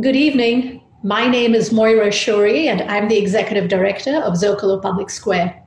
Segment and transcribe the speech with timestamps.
[0.00, 0.80] Good evening.
[1.02, 5.60] My name is Moira Shourie, and I'm the Executive Director of Zocalo Public Square.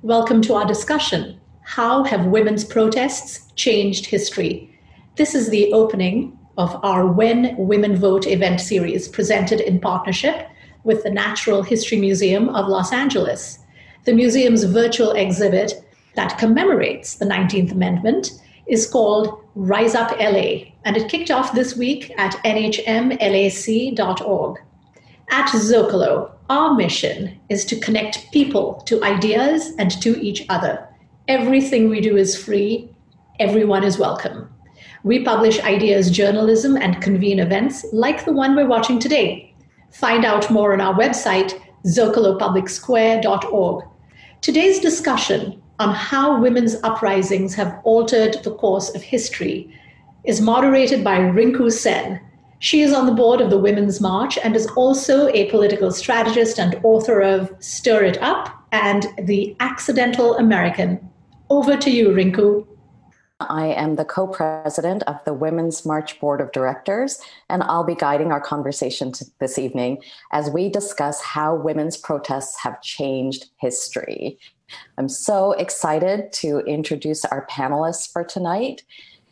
[0.00, 4.74] Welcome to our discussion How have women's protests changed history?
[5.16, 10.48] This is the opening of our When Women Vote event series presented in partnership
[10.84, 13.58] with the Natural History Museum of Los Angeles.
[14.06, 15.74] The museum's virtual exhibit
[16.14, 18.30] that commemorates the 19th Amendment
[18.66, 23.16] is called Rise Up LA, and it kicked off this week at nhmlac.org.
[25.30, 30.84] At Zocalo, our mission is to connect people to ideas and to each other.
[31.28, 32.90] Everything we do is free,
[33.38, 34.52] everyone is welcome.
[35.04, 39.54] We publish ideas journalism and convene events like the one we're watching today.
[39.92, 43.84] Find out more on our website, zocalopublicsquare.org.
[44.40, 49.70] Today's discussion on how women's uprisings have altered the course of history
[50.24, 52.18] is moderated by Rinku Sen.
[52.58, 56.58] She is on the board of the Women's March and is also a political strategist
[56.58, 61.06] and author of Stir It Up and The Accidental American.
[61.50, 62.66] Over to you, Rinku.
[63.40, 67.94] I am the co president of the Women's March Board of Directors, and I'll be
[67.94, 74.38] guiding our conversation this evening as we discuss how women's protests have changed history.
[74.98, 78.82] I'm so excited to introduce our panelists for tonight.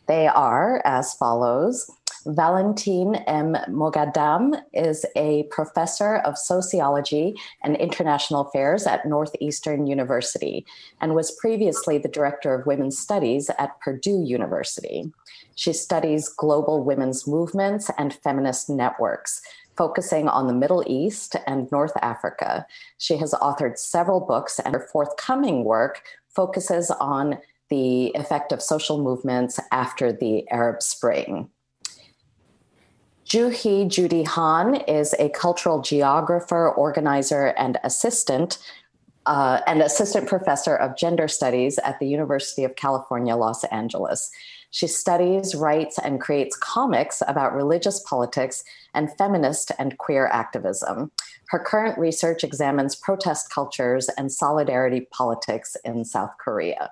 [0.07, 1.89] They are as follows.
[2.25, 3.57] Valentine M.
[3.67, 10.65] Moghadam is a professor of sociology and international affairs at Northeastern University
[11.01, 15.11] and was previously the director of women's studies at Purdue University.
[15.55, 19.41] She studies global women's movements and feminist networks,
[19.77, 22.65] focusing on the Middle East and North Africa.
[22.97, 26.01] She has authored several books, and her forthcoming work
[26.35, 31.49] focuses on the effect of social movements after the Arab Spring.
[33.25, 38.59] Ju Hui Judy Han is a cultural geographer, organizer, and assistant,
[39.25, 44.29] uh, and assistant professor of gender studies at the University of California, Los Angeles.
[44.71, 48.63] She studies, writes, and creates comics about religious politics
[48.93, 51.11] and feminist and queer activism.
[51.49, 56.91] Her current research examines protest cultures and solidarity politics in South Korea.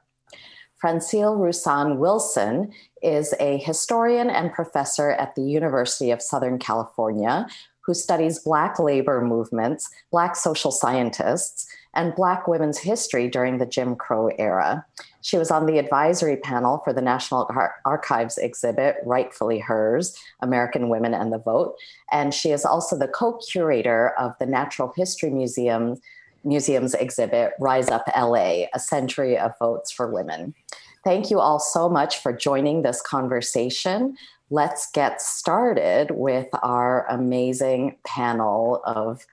[0.80, 2.72] Francille Rusan Wilson
[3.04, 7.48] is a historian and professor at the University of Southern California
[7.82, 13.96] who studies Black labor movements, Black social scientists, and Black women's history during the Jim
[13.96, 14.86] Crow era.
[15.22, 20.90] She was on the advisory panel for the National Ar- Archives exhibit, Rightfully Hers American
[20.90, 21.76] Women and the Vote.
[22.12, 25.98] And she is also the co curator of the Natural History Museum.
[26.44, 30.56] Museum's exhibit, Rise Up LA, A Century of Votes for Women.
[31.04, 34.18] Thank you all so much for joining this conversation.
[34.50, 39.26] Let's get started with our amazing panel of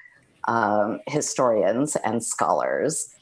[0.49, 3.15] um, historians and scholars.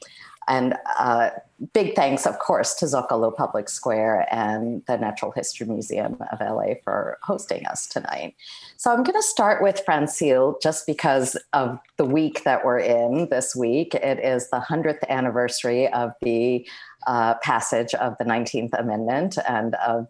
[0.49, 1.31] And uh,
[1.75, 6.75] big thanks, of course, to Zocalo Public Square and the Natural History Museum of LA
[6.85, 8.37] for hosting us tonight.
[8.77, 13.29] So I'm going to start with Francille just because of the week that we're in
[13.29, 13.97] this week.
[13.97, 16.67] It is the 100th anniversary of the
[17.09, 20.07] uh, passage of the 19th Amendment and of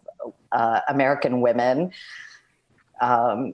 [0.51, 1.91] uh, American women
[3.01, 3.53] um,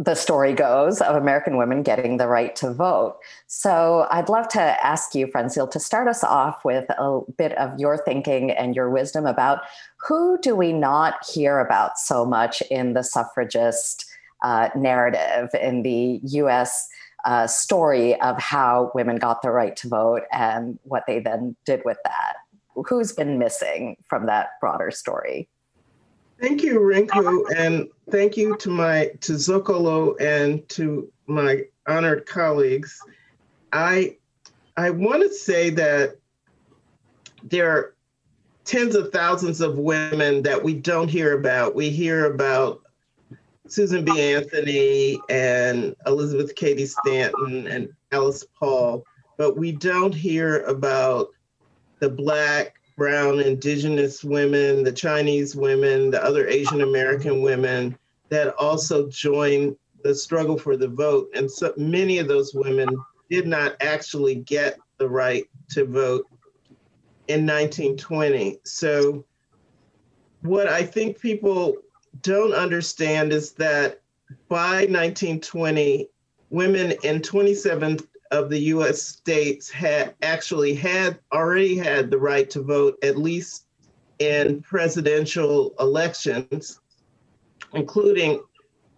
[0.00, 3.18] the story goes of American women getting the right to vote.
[3.48, 7.78] So I'd love to ask you, Francille, to start us off with a bit of
[7.78, 9.60] your thinking and your wisdom about
[10.08, 14.06] who do we not hear about so much in the suffragist
[14.42, 16.88] uh, narrative in the US
[17.26, 21.82] uh, story of how women got the right to vote and what they then did
[21.84, 22.36] with that.
[22.88, 25.50] Who's been missing from that broader story?
[26.40, 32.98] Thank you, Rinku, and thank you to my to Zocalo and to my honored colleagues.
[33.72, 34.16] I
[34.78, 36.16] I want to say that
[37.42, 37.94] there are
[38.64, 41.74] tens of thousands of women that we don't hear about.
[41.74, 42.80] We hear about
[43.68, 44.32] Susan B.
[44.32, 49.04] Anthony and Elizabeth Cady Stanton and Alice Paul,
[49.36, 51.28] but we don't hear about
[51.98, 57.96] the Black brown indigenous women, the Chinese women, the other Asian American women
[58.28, 59.74] that also joined
[60.04, 61.30] the struggle for the vote.
[61.34, 62.86] And so many of those women
[63.30, 66.26] did not actually get the right to vote
[67.28, 68.58] in 1920.
[68.64, 69.24] So,
[70.42, 71.76] what I think people
[72.20, 74.02] don't understand is that
[74.50, 76.06] by 1920,
[76.50, 78.00] women in 27
[78.30, 83.66] of the US states had actually had already had the right to vote, at least
[84.18, 86.80] in presidential elections,
[87.74, 88.40] including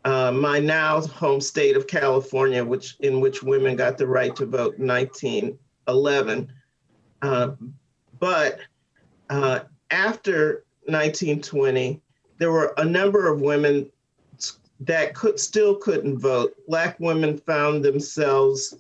[0.05, 4.45] uh, my now home state of California, which in which women got the right to
[4.45, 6.53] vote in 1911.
[7.23, 7.51] Uh,
[8.19, 8.59] but
[9.31, 12.01] uh, after 1920,
[12.39, 13.89] there were a number of women
[14.81, 16.55] that could still couldn't vote.
[16.67, 18.75] Black women found themselves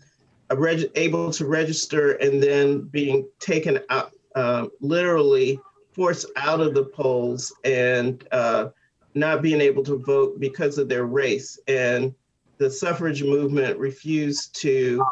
[0.56, 5.58] reg- able to register and then being taken out, uh, literally
[5.92, 8.68] forced out of the polls and uh,
[9.14, 11.58] not being able to vote because of their race.
[11.68, 12.14] And
[12.58, 15.04] the suffrage movement refused to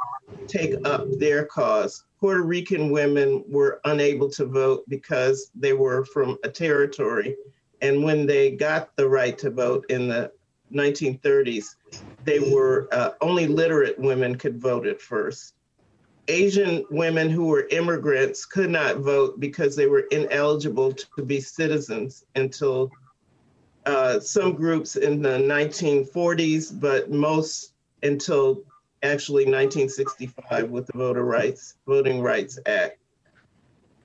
[0.46, 2.04] take up their cause.
[2.18, 7.36] Puerto Rican women were unable to vote because they were from a territory.
[7.80, 10.30] And when they got the right to vote in the
[10.72, 11.76] 1930s,
[12.24, 15.54] they were uh, only literate women could vote at first.
[16.28, 22.24] Asian women who were immigrants could not vote because they were ineligible to be citizens
[22.36, 22.90] until
[23.86, 27.72] uh, some groups in the 1940s, but most
[28.02, 28.62] until
[29.02, 32.98] actually 1965 with the Voter Rights Voting Rights Act.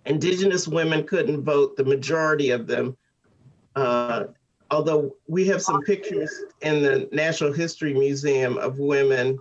[0.06, 2.96] Indigenous women couldn't vote, the majority of them.
[3.76, 4.26] Uh,
[4.72, 6.32] although we have some pictures
[6.62, 9.40] in the National History Museum of women,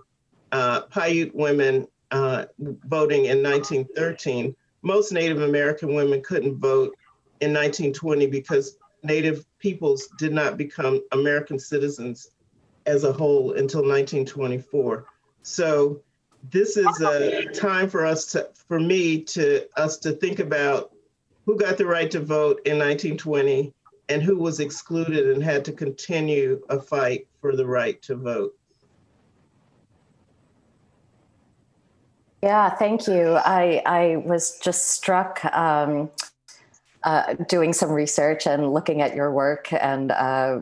[0.51, 6.95] uh, Paiute women uh, voting in 1913, most Native American women couldn't vote
[7.41, 12.31] in 1920 because Native peoples did not become American citizens
[12.85, 15.05] as a whole until 1924.
[15.41, 16.01] So
[16.51, 20.91] this is a time for us to, for me to, us to think about
[21.45, 23.73] who got the right to vote in 1920
[24.09, 28.53] and who was excluded and had to continue a fight for the right to vote.
[32.43, 33.37] Yeah, thank you.
[33.37, 36.11] I, I was just struck um,
[37.03, 40.61] uh, doing some research and looking at your work and uh,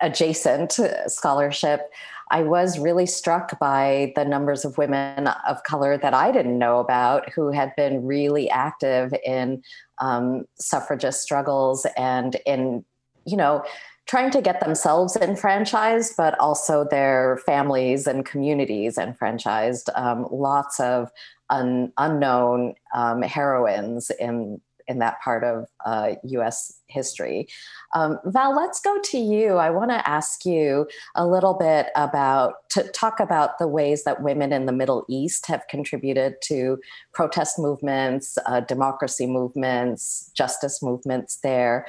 [0.00, 0.78] adjacent
[1.08, 1.90] scholarship.
[2.30, 6.78] I was really struck by the numbers of women of color that I didn't know
[6.78, 9.62] about who had been really active in
[9.98, 12.84] um, suffragist struggles and in,
[13.26, 13.64] you know,
[14.06, 19.90] trying to get themselves enfranchised, but also their families and communities enfranchised.
[19.94, 21.10] Um, lots of
[21.48, 24.60] un- unknown um, heroines in
[24.90, 26.80] in that part of uh, U.S.
[26.88, 27.46] history.
[27.94, 29.54] Um, Val, let's go to you.
[29.54, 34.20] I want to ask you a little bit about to talk about the ways that
[34.20, 36.78] women in the Middle East have contributed to
[37.14, 41.86] protest movements, uh, democracy movements, justice movements there.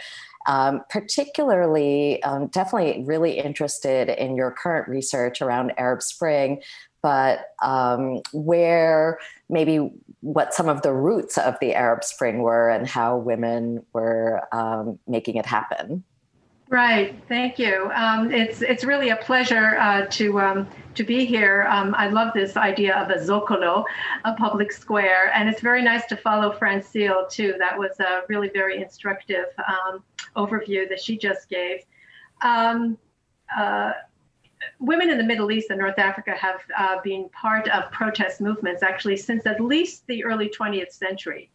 [0.48, 6.62] Um, particularly, um, definitely really interested in your current research around Arab Spring,
[7.02, 9.20] but um, where
[9.50, 14.42] maybe what some of the roots of the Arab Spring were and how women were
[14.52, 16.04] um, making it happen.
[16.72, 17.22] Right.
[17.28, 17.92] Thank you.
[17.94, 21.68] Um, it's it's really a pleasure uh, to um, to be here.
[21.70, 23.84] Um, I love this idea of a zocalo,
[24.24, 27.56] a public square, and it's very nice to follow Francille too.
[27.60, 30.02] That was a really very instructive um,
[30.38, 31.82] overview that she just gave.
[32.42, 32.98] Um,
[33.54, 33.92] uh,
[34.80, 38.84] women in the Middle East and North Africa have uh, been part of protest movements
[38.84, 41.50] actually since at least the early 20th century.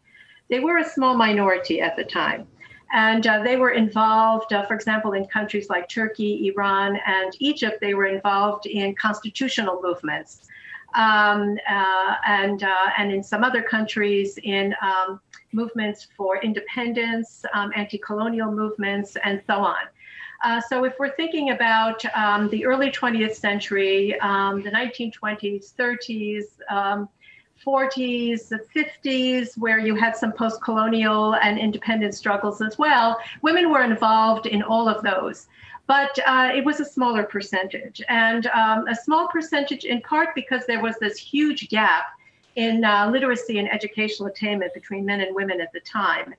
[0.49, 2.47] They were a small minority at the time.
[2.93, 7.79] And uh, they were involved, uh, for example, in countries like Turkey, Iran, and Egypt,
[7.81, 10.47] they were involved in constitutional movements.
[10.95, 15.19] Um, uh, and, uh, and in some other countries, in um,
[15.51, 19.83] movements for independence, um, anti colonial movements, and so on.
[20.43, 27.07] Uh, so, if we're thinking about um, the early 20th century, um, the 1920s, 30s,
[27.65, 33.71] 40s, the 50s, where you had some post colonial and independent struggles as well, women
[33.71, 35.47] were involved in all of those.
[35.87, 40.65] But uh, it was a smaller percentage, and um, a small percentage in part because
[40.65, 42.07] there was this huge gap
[42.55, 46.35] in uh, literacy and educational attainment between men and women at the time.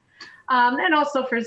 [0.48, 1.40] Um, and also for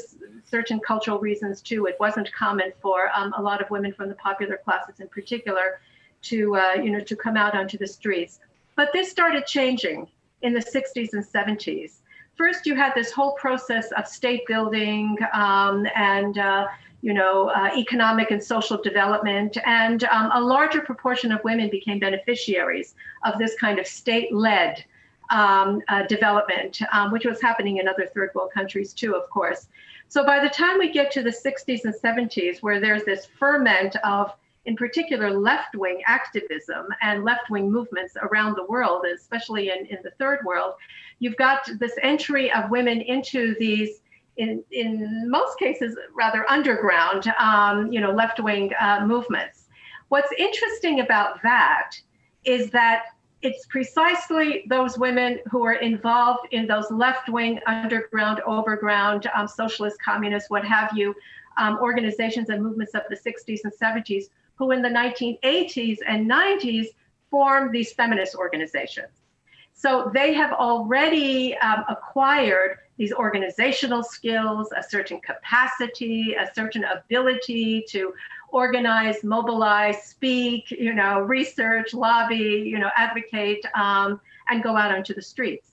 [0.43, 4.15] certain cultural reasons too, it wasn't common for um, a lot of women from the
[4.15, 5.79] popular classes in particular
[6.23, 8.39] to, uh, you know, to come out onto the streets.
[8.75, 10.07] But this started changing
[10.41, 11.99] in the 60s and 70s.
[12.35, 16.67] First, you had this whole process of state building um, and uh,
[17.01, 21.99] you know, uh, economic and social development, and um, a larger proportion of women became
[21.99, 22.93] beneficiaries
[23.25, 24.83] of this kind of state-led
[25.31, 29.67] um, uh, development, um, which was happening in other third world countries too, of course.
[30.07, 33.95] So by the time we get to the 60s and 70s, where there's this ferment
[34.03, 34.33] of
[34.65, 39.97] in particular left wing activism and left wing movements around the world, especially in, in
[40.03, 40.75] the third world,
[41.19, 44.01] you've got this entry of women into these.
[44.37, 49.65] In, in most cases, rather underground, um, you know, left-wing uh, movements.
[50.07, 51.91] what's interesting about that
[52.45, 53.03] is that
[53.41, 60.01] it's precisely those women who are involved in those left wing, underground, overground, um, socialist,
[60.01, 61.15] communist, what have you,
[61.57, 66.87] um, organizations and movements of the 60s and 70s who in the 1980s and 90s
[67.31, 69.09] formed these feminist organizations.
[69.73, 77.83] So they have already um, acquired these organizational skills, a certain capacity, a certain ability
[77.89, 78.13] to
[78.51, 85.13] organize, mobilize, speak, you know, research, lobby, you know, advocate, um, and go out onto
[85.13, 85.69] the streets,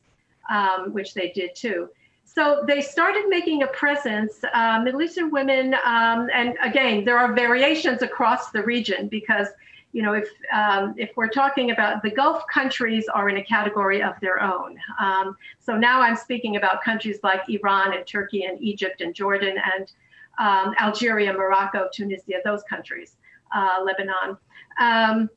[0.50, 1.88] um, which they did too.
[2.24, 4.44] So they started making a presence.
[4.54, 9.48] Uh, Middle Eastern women, um, and again, there are variations across the region because,
[9.92, 14.02] you know, if um, if we're talking about the Gulf countries are in a category
[14.02, 14.78] of their own.
[15.00, 19.56] Um, so now I'm speaking about countries like Iran and Turkey and Egypt and Jordan
[19.74, 19.90] and
[20.38, 23.16] um, Algeria, Morocco, Tunisia, those countries,
[23.54, 24.36] uh, Lebanon.
[24.80, 25.30] Um,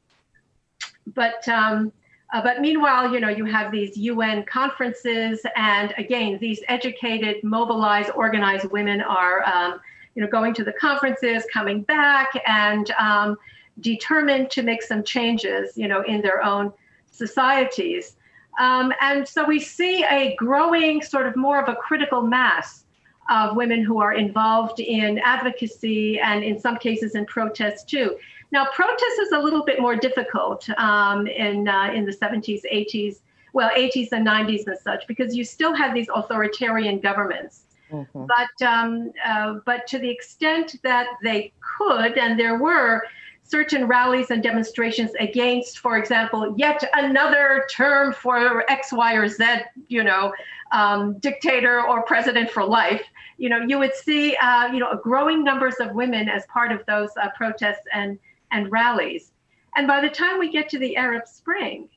[1.16, 1.92] but um,
[2.34, 8.10] uh, but meanwhile, you know, you have these UN conferences, and again, these educated, mobilized,
[8.16, 9.82] organized women are, um,
[10.16, 13.38] you know, going to the conferences, coming back, and um,
[13.82, 16.72] determined to make some changes, you know, in their own
[17.12, 18.16] societies.
[18.60, 22.86] Um, and so we see a growing, sort of more of a critical mass
[23.30, 28.18] of women who are involved in advocacy and in some cases in protest too.
[28.52, 33.20] Now, protest is a little bit more difficult um, in, uh, in the 70s, 80s,
[33.54, 37.64] well, 80s and 90s and such, because you still have these authoritarian governments.
[37.92, 38.26] Mm-hmm.
[38.26, 43.04] But, um, uh, but to the extent that they could, and there were
[43.44, 49.46] certain rallies and demonstrations against, for example, yet another term for X, Y, or Z,
[49.90, 50.34] you know,
[50.72, 53.04] um, dictator or president for life,
[53.38, 56.72] you know, you would see, uh, you know, a growing numbers of women as part
[56.72, 58.18] of those uh, protests and,
[58.52, 59.32] and rallies.
[59.76, 61.90] And by the time we get to the Arab Spring,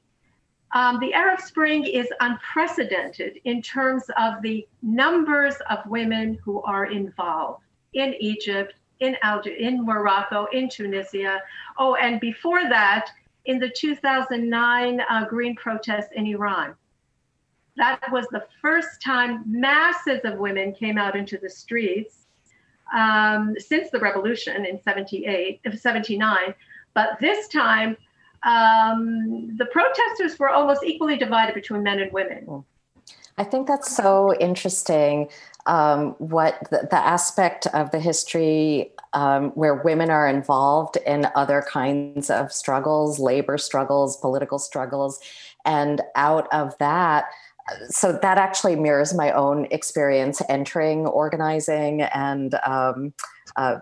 [0.73, 6.87] um, the Arab Spring is unprecedented in terms of the numbers of women who are
[6.87, 7.62] involved
[7.93, 11.40] in Egypt, in Algeria, in Morocco, in Tunisia.
[11.78, 13.09] Oh, and before that,
[13.45, 16.75] in the 2009 uh, green protests in Iran.
[17.76, 22.26] That was the first time masses of women came out into the streets
[22.95, 26.54] um, since the revolution in 78, 79.
[26.95, 27.97] But this time,
[28.45, 32.64] um, the protesters were almost equally divided between men and women.
[33.37, 35.28] I think that's so interesting.
[35.66, 41.64] Um, what the, the, aspect of the history um, where women are involved in other
[41.66, 45.21] kinds of struggles, labor struggles, political struggles,
[45.64, 47.25] and out of that,
[47.88, 53.14] so that actually mirrors my own experience entering organizing and um,
[53.56, 53.76] uh,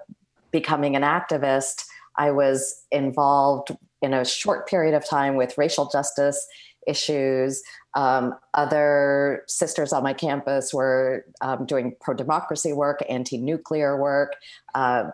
[0.51, 1.85] becoming an activist.
[2.17, 6.47] I was involved in a short period of time with racial justice
[6.87, 7.63] issues.
[7.95, 14.35] Um, other sisters on my campus were um, doing pro democracy work, anti nuclear work,
[14.75, 15.11] uh,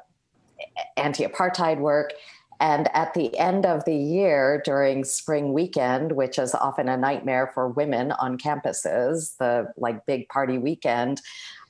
[0.96, 2.12] anti apartheid work.
[2.60, 7.50] And at the end of the year, during spring weekend, which is often a nightmare
[7.54, 11.20] for women on campuses, the like big party weekend,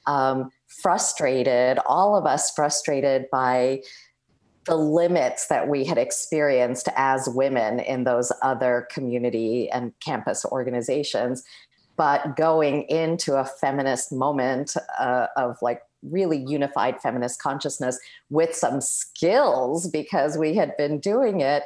[0.06, 0.50] um,
[0.82, 3.82] frustrated, all of us frustrated by
[4.64, 11.42] the limits that we had experienced as women in those other community and campus organizations.
[11.96, 17.98] But going into a feminist moment uh, of like really unified feminist consciousness
[18.30, 21.64] with some skills because we had been doing it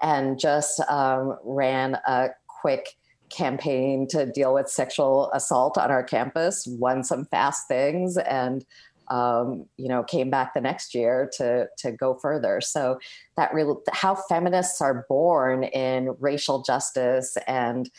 [0.00, 2.96] and just um, ran a quick
[3.30, 8.64] campaign to deal with sexual assault on our campus, won some fast things, and
[9.08, 12.60] um, you know came back the next year to to go further.
[12.60, 12.98] So
[13.36, 17.90] that really how feminists are born in racial justice and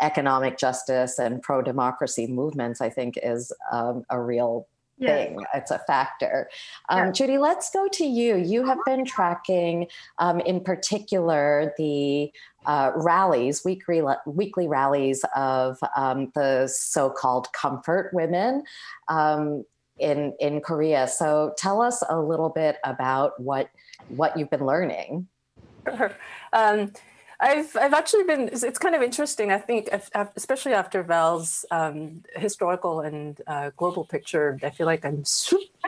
[0.00, 4.66] economic justice and pro democracy movements, I think, is um, a real
[5.00, 5.36] thing.
[5.38, 5.48] Yes.
[5.54, 6.48] It's a factor.
[6.88, 7.12] Um, yeah.
[7.12, 8.36] Judy, let's go to you.
[8.36, 9.86] You have been tracking,
[10.18, 12.32] um, in particular, the
[12.66, 18.62] uh, rallies, weekly weekly rallies of um, the so-called comfort women
[19.08, 19.64] um,
[19.98, 21.08] in in Korea.
[21.08, 23.70] So, tell us a little bit about what
[24.08, 25.28] what you've been learning.
[25.96, 26.12] Sure.
[26.52, 26.92] Um,
[27.40, 28.50] I've I've actually been.
[28.52, 29.50] It's kind of interesting.
[29.50, 29.88] I think,
[30.36, 35.24] especially after Val's um, historical and uh, global picture, I feel like I'm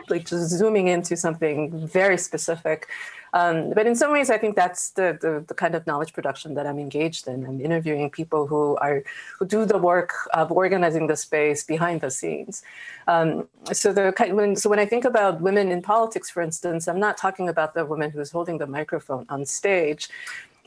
[0.09, 2.87] like just zooming into something very specific.
[3.33, 6.53] Um, but in some ways, I think that's the, the, the kind of knowledge production
[6.53, 7.45] that I'm engaged in.
[7.45, 9.03] I'm interviewing people who are
[9.37, 12.63] who do the work of organizing the space behind the scenes.
[13.07, 16.99] Um, so the when so when I think about women in politics, for instance, I'm
[16.99, 20.09] not talking about the woman who's holding the microphone on stage.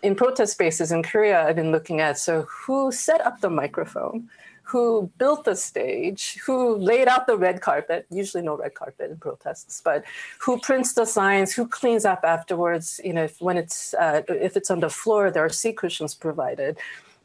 [0.07, 4.31] In protest spaces in Korea, I've been looking at so who set up the microphone?
[4.63, 9.17] Who built the stage, who laid out the red carpet, usually no red carpet in
[9.17, 10.05] protests, but
[10.39, 14.57] who prints the signs, who cleans up afterwards, you know, if, when it's, uh, if
[14.57, 16.79] it's on the floor, there are seat cushions provided.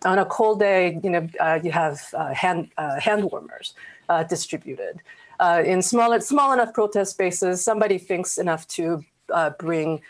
[0.03, 3.75] On a cold day, you know, uh, you have uh, hand, uh, hand warmers
[4.09, 5.03] uh, distributed.
[5.39, 9.05] Uh, in small, small enough protest spaces, somebody thinks enough to
[9.59, 10.01] bring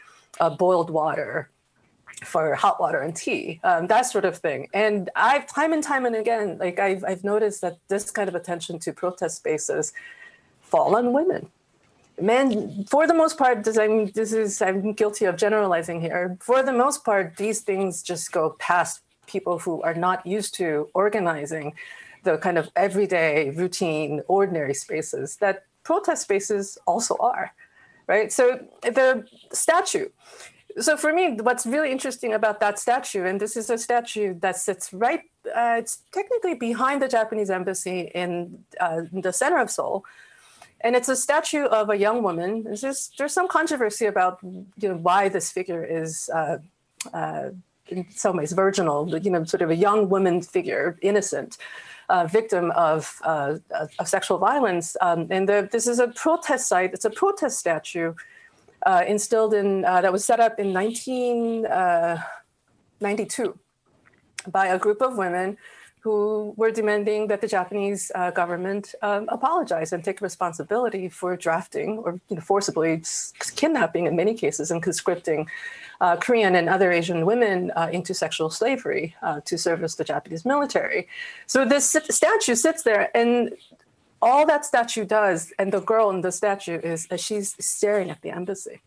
[0.58, 1.50] boiled water
[2.24, 4.68] for hot water and tea, um, that sort of thing.
[4.74, 8.36] And I've time and time and again, like I've, I've noticed that this kind of
[8.36, 9.94] attention to protest spaces
[10.62, 11.50] fall on women.
[12.20, 16.38] Men, for the most part, this, I'm, this is I'm guilty of generalizing here.
[16.40, 20.90] For the most part, these things just go past people who are not used to
[20.94, 21.74] organizing
[22.24, 27.51] the kind of everyday, routine, ordinary spaces that protest spaces also are,
[28.06, 28.32] right?
[28.32, 30.10] So the statue
[30.80, 34.58] so for me, what's really interesting about that statue, and this is a statue that
[34.58, 40.06] sits right, uh, it's technically behind the Japanese embassy in, uh, the center of Seoul,
[40.82, 42.63] and it's a statue of a young woman.
[42.63, 46.30] There's, just, there's some controversy about you know why this figure is.
[46.34, 46.58] Uh,
[47.13, 47.50] uh
[47.88, 51.58] in some ways, virginal, you know, sort of a young woman figure, innocent,
[52.10, 53.58] uh, victim of, uh,
[54.00, 54.96] of sexual violence.
[55.01, 56.94] Um, and the, this is a protest site.
[56.94, 58.13] It's a protest statue
[58.86, 63.54] uh, instilled in uh, that was set up in 1992 uh,
[64.50, 65.58] by a group of women
[66.02, 72.00] who were demanding that the Japanese uh, government um, apologize and take responsibility for drafting
[72.00, 73.04] or you know, forcibly
[73.56, 75.48] kidnapping, in many cases, and conscripting
[76.02, 80.44] uh, Korean and other Asian women uh, into sexual slavery uh, to service the Japanese
[80.44, 81.08] military.
[81.46, 83.52] So this statue sits there, and
[84.22, 88.22] all that statue does, and the girl in the statue is uh, she's staring at
[88.22, 88.82] the embassy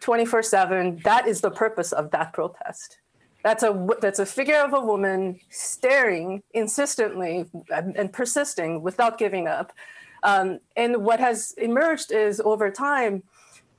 [0.00, 1.00] 24 7.
[1.04, 2.98] That is the purpose of that protest.
[3.42, 9.48] That's a, that's a figure of a woman staring insistently and, and persisting without giving
[9.48, 9.72] up.
[10.22, 13.24] Um, and what has emerged is over time,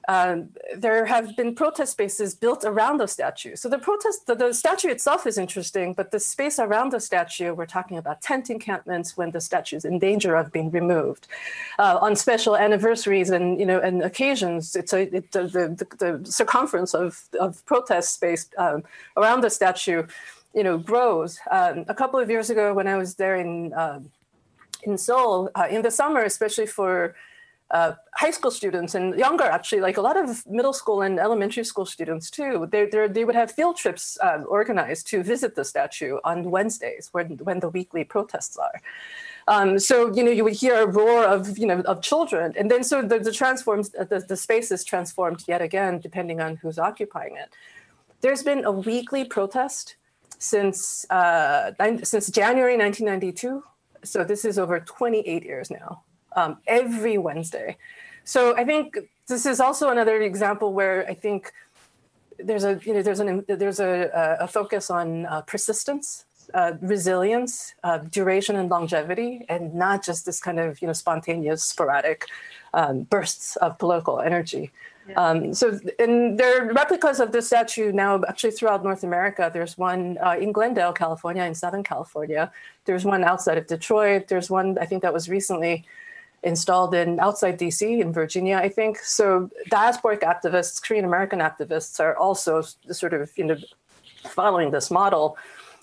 [0.07, 3.55] um, there have been protest spaces built around the statue.
[3.55, 7.53] So the protest, the, the, statue itself is interesting, but the space around the statue,
[7.53, 11.27] we're talking about tent encampments when the statue is in danger of being removed.
[11.79, 16.31] Uh, on special anniversaries and you know and occasions, it's a it, the, the, the,
[16.31, 18.83] circumference of, of protest space um,
[19.15, 20.03] around the statue,
[20.53, 21.39] you know, grows.
[21.49, 23.99] Um, a couple of years ago, when I was there in uh,
[24.83, 27.15] in Seoul uh, in the summer, especially for
[27.73, 31.63] uh, high school students and younger, actually, like a lot of middle school and elementary
[31.63, 36.19] school students too, they, they would have field trips uh, organized to visit the statue
[36.23, 38.79] on Wednesdays when, when the weekly protests are.
[39.47, 42.71] Um, so you know you would hear a roar of you know of children, and
[42.71, 46.79] then so the, the transforms the, the space is transformed yet again depending on who's
[46.79, 47.49] occupying it.
[48.21, 49.97] There's been a weekly protest
[50.39, 51.71] since uh,
[52.03, 53.63] since January 1992.
[54.05, 56.03] So this is over 28 years now
[56.35, 57.77] um, every Wednesday.
[58.23, 61.51] So I think this is also another example where I think
[62.39, 67.73] there's a you know there's an there's a, a focus on uh, persistence, uh, resilience,
[67.83, 72.25] uh, duration, and longevity, and not just this kind of you know spontaneous, sporadic
[72.73, 74.71] um, bursts of political energy.
[75.07, 75.15] Yeah.
[75.15, 79.51] Um, so, and there are replicas of this statue now actually throughout North America.
[79.53, 82.51] There's one uh, in Glendale, California, in Southern California.
[82.85, 84.29] There's one outside of Detroit.
[84.29, 85.85] There's one I think that was recently
[86.43, 88.99] installed in outside DC in Virginia, I think.
[88.99, 93.57] So diasporic activists, Korean American activists are also sort of you know
[94.23, 95.37] following this model.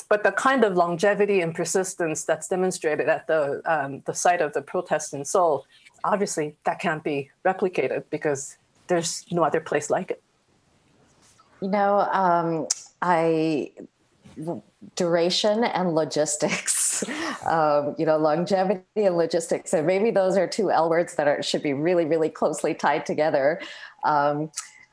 [0.08, 4.52] But the kind of longevity and persistence that's demonstrated at the um, the site of
[4.52, 5.66] the protest in Seoul,
[6.04, 8.56] obviously that can't be replicated because
[8.88, 10.22] there's no other place like it.
[11.62, 12.66] You know, um,
[13.02, 13.72] I
[14.96, 16.79] duration and logistics
[17.46, 21.42] um, you know longevity and logistics and maybe those are two l words that are,
[21.42, 23.60] should be really really closely tied together
[24.04, 24.50] um,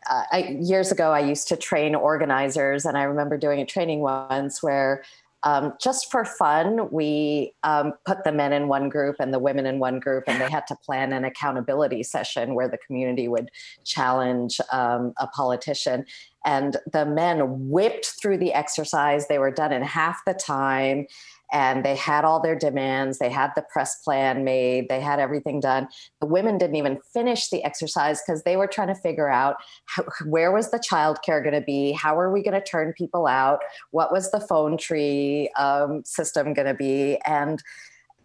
[0.09, 4.63] I, years ago i used to train organizers and i remember doing a training once
[4.63, 5.03] where
[5.43, 9.65] um, just for fun, we um, put the men in one group and the women
[9.65, 13.49] in one group, and they had to plan an accountability session where the community would
[13.85, 16.05] challenge um, a politician.
[16.43, 19.27] And the men whipped through the exercise.
[19.27, 21.07] They were done in half the time
[21.51, 23.19] and they had all their demands.
[23.19, 25.87] They had the press plan made, they had everything done.
[26.19, 30.03] The women didn't even finish the exercise because they were trying to figure out how,
[30.25, 31.91] where was the childcare going to be?
[31.91, 33.59] How are we going to turn people out?
[33.91, 37.17] What was the phone tree um, system going to be?
[37.25, 37.63] And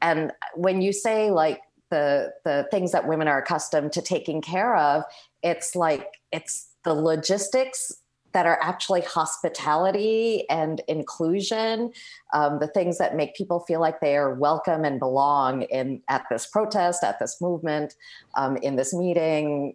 [0.01, 4.77] and when you say like the the things that women are accustomed to taking care
[4.77, 5.05] of,
[5.43, 7.93] it's like it's the logistics
[8.33, 11.93] that are actually hospitality and inclusion,
[12.33, 16.25] um, the things that make people feel like they are welcome and belong in at
[16.31, 17.95] this protest, at this movement,
[18.35, 19.75] um, in this meeting,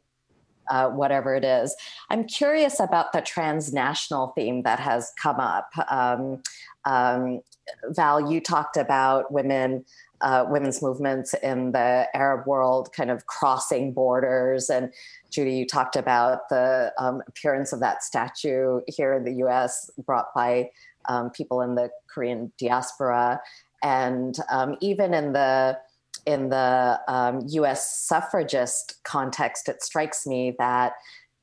[0.69, 1.75] uh, whatever it is.
[2.09, 5.69] I'm curious about the transnational theme that has come up.
[5.89, 6.41] Um,
[6.85, 7.41] um
[7.89, 9.83] Val, you talked about women
[10.21, 14.69] uh, women's movements in the Arab world kind of crossing borders.
[14.69, 14.91] And
[15.29, 20.33] Judy, you talked about the um, appearance of that statue here in the US brought
[20.33, 20.71] by
[21.09, 23.41] um, people in the Korean diaspora.
[23.83, 25.79] And um, even in the
[26.25, 30.93] in the US um, suffragist context, it strikes me that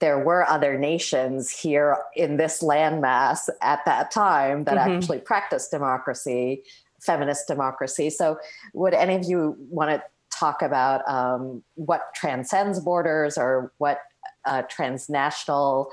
[0.00, 4.96] there were other nations here in this landmass at that time that mm-hmm.
[4.96, 6.62] actually practiced democracy
[7.05, 8.11] feminist democracy.
[8.11, 8.38] So,
[8.73, 10.03] would any of you want to
[10.37, 14.01] talk about um, what transcends borders or what
[14.45, 15.90] uh, transnational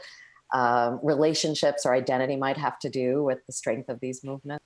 [0.51, 4.65] um, relationships or identity might have to do with the strength of these movements?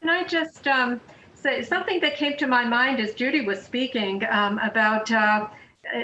[0.00, 1.00] Can I just um,
[1.34, 5.10] say something that came to my mind as Judy was speaking um, about?
[5.10, 5.48] Uh,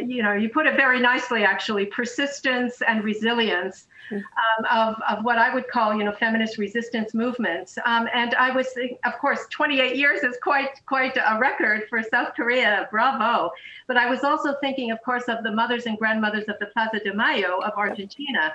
[0.07, 5.39] you know, you put it very nicely, actually, persistence and resilience um, of, of what
[5.39, 7.79] I would call, you know, feminist resistance movements.
[7.85, 8.69] Um, and I was,
[9.05, 12.89] of course, 28 years is quite quite a record for South Korea.
[12.91, 13.51] Bravo!
[13.87, 17.01] But I was also thinking, of course, of the mothers and grandmothers of the Plaza
[17.01, 18.53] de Mayo of Argentina,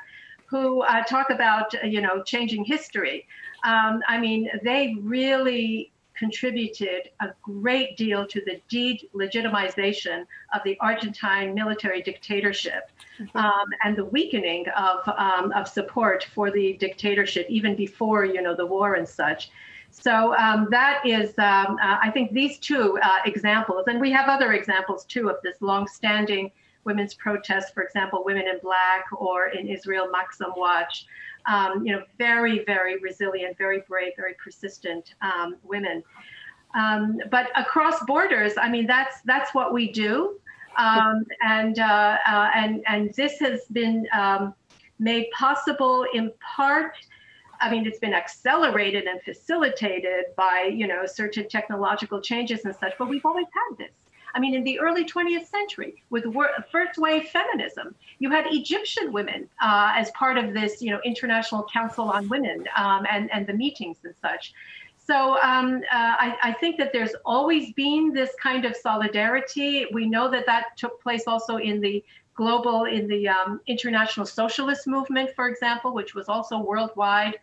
[0.47, 3.27] who uh, talk about, you know, changing history.
[3.63, 11.53] Um, I mean, they really contributed a great deal to the de-legitimization of the Argentine
[11.53, 13.37] military dictatorship mm-hmm.
[13.37, 18.55] um, and the weakening of, um, of support for the dictatorship even before you know
[18.55, 19.49] the war and such.
[19.91, 24.27] So um, that is, um, uh, I think, these two uh, examples, and we have
[24.27, 26.51] other examples too of this long-standing
[26.85, 31.05] women's protests, for example, Women in Black or in Israel, Machsom Watch
[31.45, 36.03] um, you know, very, very resilient, very brave, very persistent um, women.
[36.73, 40.39] Um, but across borders, I mean, that's that's what we do,
[40.77, 44.53] um, and uh, uh, and and this has been um,
[44.99, 46.97] made possible in part.
[47.61, 52.93] I mean, it's been accelerated and facilitated by you know certain technological changes and such.
[52.99, 54.04] But we've always had this.
[54.35, 56.25] I mean, in the early 20th century, with
[56.69, 61.65] first wave feminism, you had Egyptian women uh, as part of this, you know, International
[61.71, 64.53] Council on Women um, and, and the meetings and such.
[64.97, 69.85] So um, uh, I, I, think that there's always been this kind of solidarity.
[69.93, 74.87] We know that that took place also in the global, in the um, international socialist
[74.87, 77.37] movement, for example, which was also worldwide.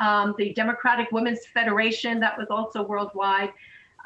[0.00, 3.52] Um, the Democratic Women's Federation, that was also worldwide.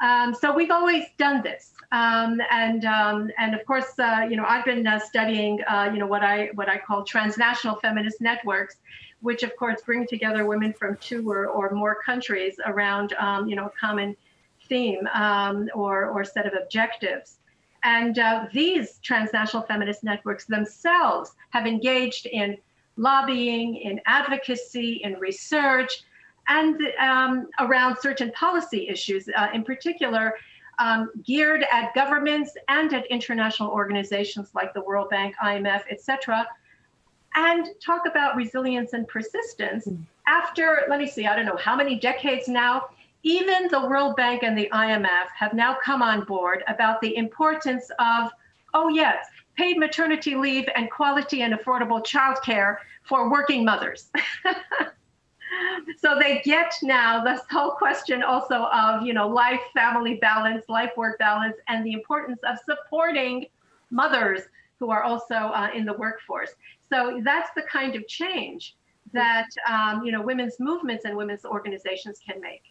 [0.01, 4.45] Um, so we've always done this, um, and um, and of course, uh, you know,
[4.45, 8.77] I've been uh, studying, uh, you know, what I what I call transnational feminist networks,
[9.21, 13.55] which of course bring together women from two or, or more countries around, um, you
[13.55, 14.15] know, a common
[14.67, 17.37] theme um, or or set of objectives.
[17.83, 22.57] And uh, these transnational feminist networks themselves have engaged in
[22.97, 26.03] lobbying, in advocacy, in research,
[26.49, 30.33] and um, around certain policy issues, uh, in particular,
[30.79, 36.47] um, geared at governments and at international organizations like the World Bank, IMF, etc.,
[37.35, 39.87] and talk about resilience and persistence.
[39.87, 40.01] Mm.
[40.27, 42.87] After, let me see, I don't know how many decades now,
[43.23, 47.91] even the World Bank and the IMF have now come on board about the importance
[47.99, 48.31] of,
[48.73, 54.11] oh, yes, paid maternity leave and quality and affordable childcare for working mothers.
[55.97, 60.91] so they get now this whole question also of you know life family balance life
[60.97, 63.45] work balance and the importance of supporting
[63.89, 64.41] mothers
[64.79, 66.51] who are also uh, in the workforce
[66.91, 68.75] so that's the kind of change
[69.13, 72.63] that um, you know women's movements and women's organizations can make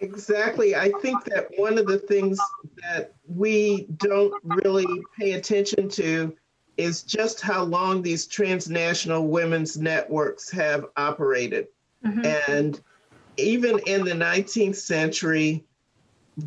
[0.00, 0.76] Exactly.
[0.76, 2.38] I think that one of the things
[2.82, 4.86] that we don't really
[5.18, 6.36] pay attention to
[6.78, 11.66] is just how long these transnational women's networks have operated.
[12.06, 12.24] Mm-hmm.
[12.24, 12.80] And
[13.36, 15.64] even in the 19th century,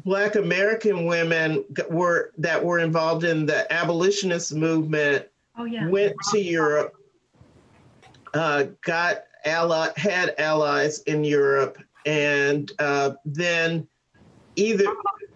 [0.05, 5.89] Black American women were that were involved in the abolitionist movement oh, yeah.
[5.89, 6.95] went to Europe,
[8.33, 13.85] uh, got ally had allies in Europe, and uh, then
[14.55, 14.85] either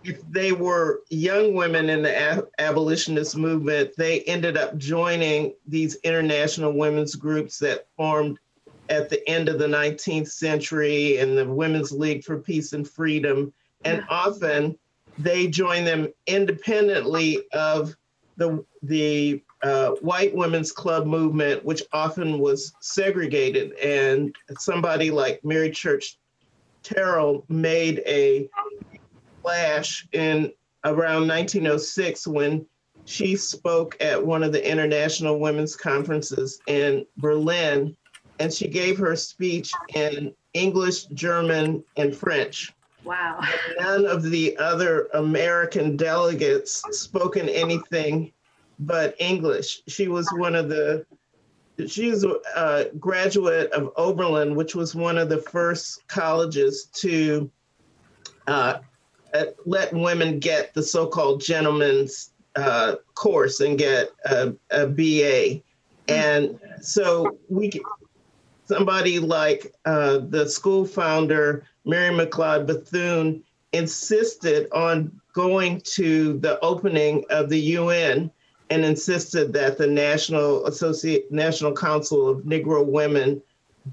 [0.08, 5.96] if they were young women in the ab- abolitionist movement, they ended up joining these
[6.04, 8.38] international women's groups that formed
[8.90, 13.52] at the end of the 19th century and the Women's League for Peace and Freedom.
[13.84, 14.78] And often
[15.18, 17.96] they joined them independently of
[18.38, 23.74] the, the uh, white women's club movement, which often was segregated.
[23.74, 26.20] And somebody like Mary Church
[26.84, 28.48] Terrell made a
[29.46, 30.52] flash in
[30.86, 32.66] around 1906 when
[33.06, 37.96] she spoke at one of the international women's conferences in Berlin
[38.40, 42.74] and she gave her speech in English, German, and French.
[43.04, 43.40] Wow.
[43.80, 48.32] none of the other American delegates spoke in anything
[48.80, 49.84] but English.
[49.88, 51.06] She was one of the,
[51.88, 57.52] she was a graduate of Oberlin, which was one of the first colleges to
[58.48, 58.80] uh,
[59.66, 65.62] let women get the so called gentleman's uh, course and get a, a BA.
[66.08, 67.72] And so we
[68.66, 73.44] somebody like uh, the school founder, Mary McLeod Bethune,
[73.74, 78.32] insisted on going to the opening of the UN
[78.70, 83.42] and insisted that the National Associate National Council of Negro Women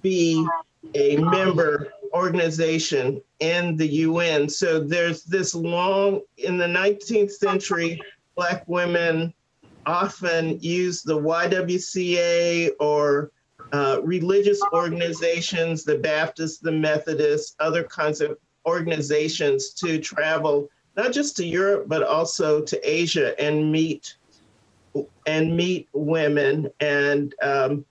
[0.01, 0.47] be
[0.95, 4.49] a member organization in the UN.
[4.49, 8.01] So there's this long in the 19th century,
[8.35, 9.35] Black women
[9.87, 13.31] often use the YWCA or
[13.73, 21.37] uh, religious organizations, the Baptists, the Methodists, other kinds of organizations to travel not just
[21.37, 24.17] to Europe but also to Asia and meet
[25.27, 27.85] and meet women and um,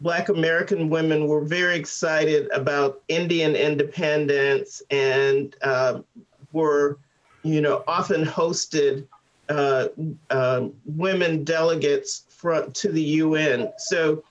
[0.00, 6.00] Black American women were very excited about Indian independence and uh,
[6.52, 6.98] were,
[7.42, 9.06] you know, often hosted
[9.48, 9.88] uh,
[10.30, 13.72] uh, women delegates from, to the UN.
[13.78, 14.22] So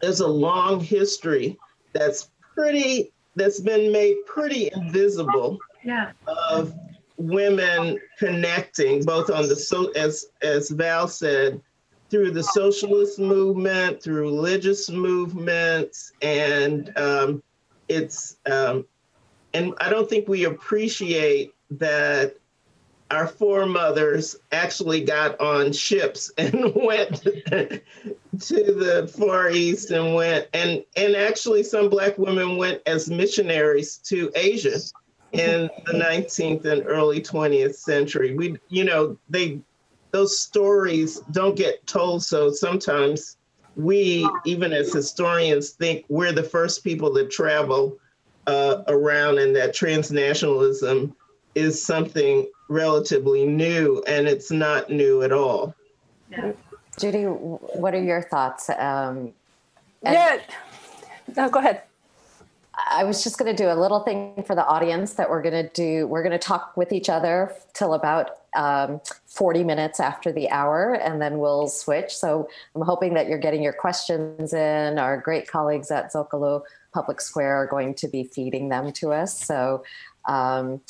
[0.00, 1.58] there's a long history
[1.92, 6.12] that's pretty that's been made pretty invisible yeah.
[6.26, 6.74] of
[7.16, 11.60] women connecting both on the so as as Val said
[12.12, 17.42] through the socialist movement through religious movements and um,
[17.88, 18.84] it's um,
[19.54, 22.36] and I don't think we appreciate that
[23.10, 27.82] our foremothers actually got on ships and went to
[28.38, 34.30] the Far East and went and and actually some black women went as missionaries to
[34.34, 34.78] Asia
[35.32, 38.34] in the 19th and early 20th century.
[38.34, 39.62] We you know they
[40.12, 43.36] those stories don't get told so sometimes
[43.76, 47.98] we even as historians think we're the first people to travel
[48.46, 51.12] uh, around and that transnationalism
[51.54, 55.74] is something relatively new, and it's not new at all.
[56.30, 56.52] Yeah.
[56.98, 58.70] Judy, what are your thoughts?
[58.70, 59.32] Um,
[60.02, 60.40] yeah,
[61.36, 61.82] no, go ahead.
[62.90, 65.66] I was just going to do a little thing for the audience that we're going
[65.66, 66.06] to do.
[66.06, 70.94] We're going to talk with each other till about um, 40 minutes after the hour,
[70.94, 72.14] and then we'll switch.
[72.14, 74.98] So I'm hoping that you're getting your questions in.
[74.98, 76.62] Our great colleagues at Zocalo
[76.92, 79.44] Public Square are going to be feeding them to us.
[79.44, 79.82] So
[80.26, 80.80] um,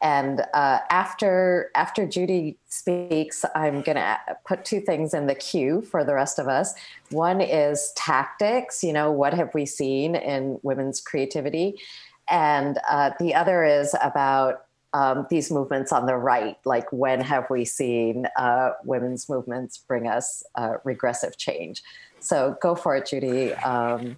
[0.00, 5.82] and uh, after after Judy speaks, I'm going to put two things in the queue
[5.82, 6.74] for the rest of us.
[7.10, 8.84] One is tactics.
[8.84, 11.80] You know, what have we seen in women's creativity,
[12.28, 16.56] and uh, the other is about um, these movements on the right.
[16.64, 21.82] Like, when have we seen uh, women's movements bring us uh, regressive change?
[22.20, 23.52] So, go for it, Judy.
[23.54, 24.16] Um,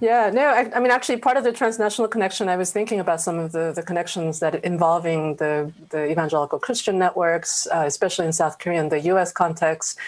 [0.00, 3.22] yeah, no, I, I, mean, actually, part of the transnational connection, I was thinking about
[3.22, 8.32] some of the, the connections that involving the, the evangelical Christian networks, uh, especially in
[8.32, 9.98] South Korea and the US context,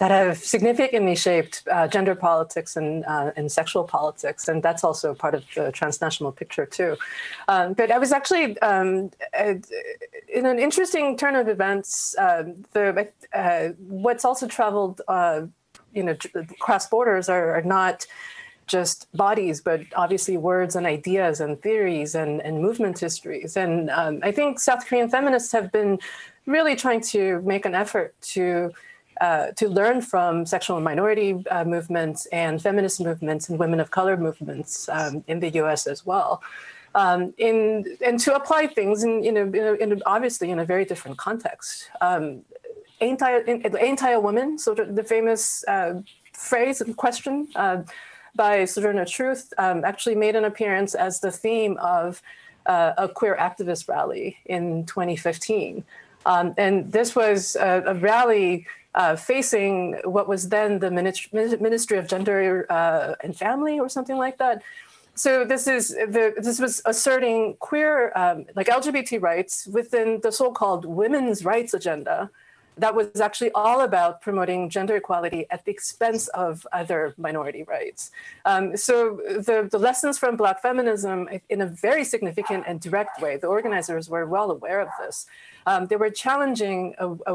[0.00, 4.48] that have significantly shaped uh, gender politics and, uh, and sexual politics.
[4.48, 6.96] And that's also part of the transnational picture, too.
[7.46, 13.68] Um, but I was actually, um, in an interesting turn of events, um, the, uh,
[13.78, 15.42] what's also traveled, uh,
[15.92, 16.16] you know,
[16.58, 18.06] cross borders are, are not
[18.66, 23.56] just bodies, but obviously words and ideas and theories and, and movement histories.
[23.56, 25.98] And um, I think South Korean feminists have been
[26.46, 28.72] really trying to make an effort to
[29.20, 34.16] uh, to learn from sexual minority uh, movements and feminist movements and women of color
[34.16, 35.86] movements um, in the U.S.
[35.86, 36.42] as well.
[36.96, 40.64] Um, in and to apply things in, in, a, in, a, in obviously in a
[40.64, 41.90] very different context.
[42.00, 42.42] Um,
[43.00, 44.58] ain't I ain't I a woman?
[44.58, 47.82] So the famous uh, phrase and question uh,
[48.34, 52.22] by Sojourner Truth um, actually made an appearance as the theme of
[52.66, 55.84] uh, a queer activist rally in 2015.
[56.26, 62.08] Um, and this was a, a rally uh, facing what was then the Ministry of
[62.08, 64.62] Gender uh, and Family or something like that.
[65.14, 70.84] So this is the, this was asserting queer, um, like LGBT rights within the so-called
[70.84, 72.30] women's rights agenda,
[72.76, 78.10] that was actually all about promoting gender equality at the expense of other minority rights.
[78.44, 83.36] Um, so the, the lessons from Black feminism, in a very significant and direct way,
[83.36, 85.26] the organizers were well aware of this.
[85.66, 87.34] Um, they were challenging a, a,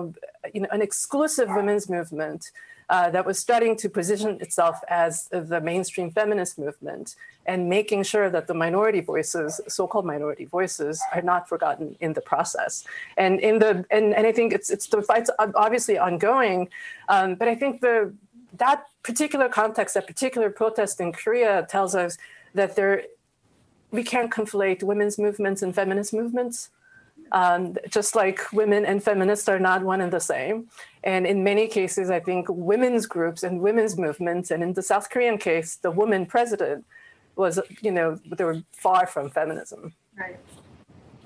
[0.53, 2.51] you know, an exclusive women's movement
[2.89, 8.29] uh, that was starting to position itself as the mainstream feminist movement and making sure
[8.29, 12.83] that the minority voices, so-called minority voices, are not forgotten in the process.
[13.17, 16.69] And in the and, and I think it's it's the fight's obviously ongoing,
[17.09, 18.13] um, but I think the
[18.57, 22.17] that particular context, that particular protest in Korea, tells us
[22.53, 23.03] that there
[23.91, 26.69] we can't conflate women's movements and feminist movements.
[27.31, 30.67] Um, just like women and feminists are not one and the same.
[31.03, 35.09] And in many cases, I think women's groups and women's movements, and in the South
[35.09, 36.85] Korean case, the woman president
[37.35, 39.93] was, you know, they were far from feminism.
[40.17, 40.37] Right.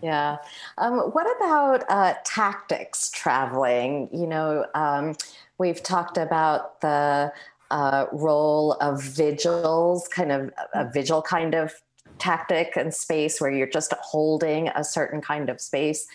[0.01, 0.37] Yeah.
[0.77, 4.09] Um, what about uh, tactics traveling?
[4.11, 5.15] You know, um,
[5.57, 7.31] we've talked about the
[7.71, 11.73] uh, role of vigils, kind of a vigil kind of
[12.19, 16.07] tactic and space where you're just holding a certain kind of space.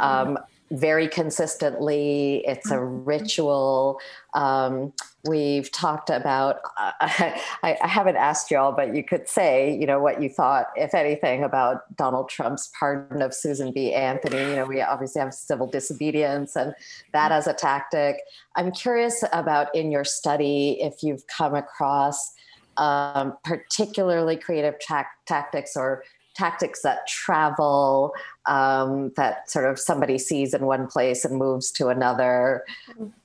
[0.00, 0.38] Um,
[0.72, 2.42] very consistently.
[2.46, 3.04] It's a mm-hmm.
[3.04, 4.00] ritual.
[4.34, 4.92] Um,
[5.28, 10.00] we've talked about, uh, I, I, haven't asked y'all, but you could say, you know,
[10.00, 13.92] what you thought, if anything, about Donald Trump's pardon of Susan B.
[13.92, 14.38] Anthony.
[14.38, 16.74] You know, we obviously have civil disobedience and
[17.12, 17.38] that mm-hmm.
[17.38, 18.16] as a tactic.
[18.56, 22.32] I'm curious about in your study if you've come across
[22.76, 26.04] um, particularly creative ta- tactics or
[26.34, 28.12] tactics that travel
[28.46, 32.64] um, that sort of somebody sees in one place and moves to another.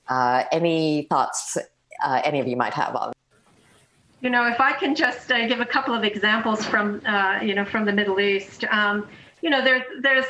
[0.08, 1.56] Uh, any thoughts
[2.02, 3.12] uh, any of you might have on?
[4.20, 7.54] You know if i can just uh, give a couple of examples from uh, you
[7.54, 9.06] know from the middle east um,
[9.42, 10.26] you know there's there's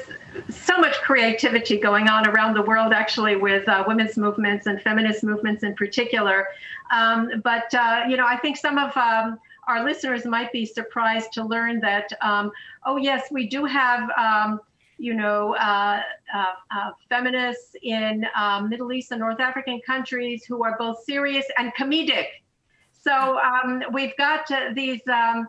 [0.50, 5.24] so much creativity going on around the world actually with uh, women's movements and feminist
[5.24, 6.46] movements in particular
[6.90, 11.32] um, but uh, you know i think some of um, our listeners might be surprised
[11.34, 12.50] to learn that, um,
[12.86, 14.60] oh, yes, we do have, um,
[14.96, 16.00] you know, uh,
[16.34, 16.44] uh,
[16.74, 21.72] uh, feminists in um, Middle East and North African countries who are both serious and
[21.74, 22.26] comedic.
[23.00, 25.06] So um, we've got uh, these.
[25.06, 25.48] Um,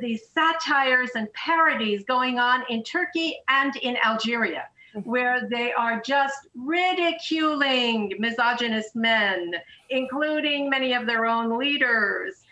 [0.00, 4.68] these satires and parodies going on in Turkey and in Algeria
[5.04, 9.54] where they are just ridiculing misogynist men,
[9.90, 12.42] including many of their own leaders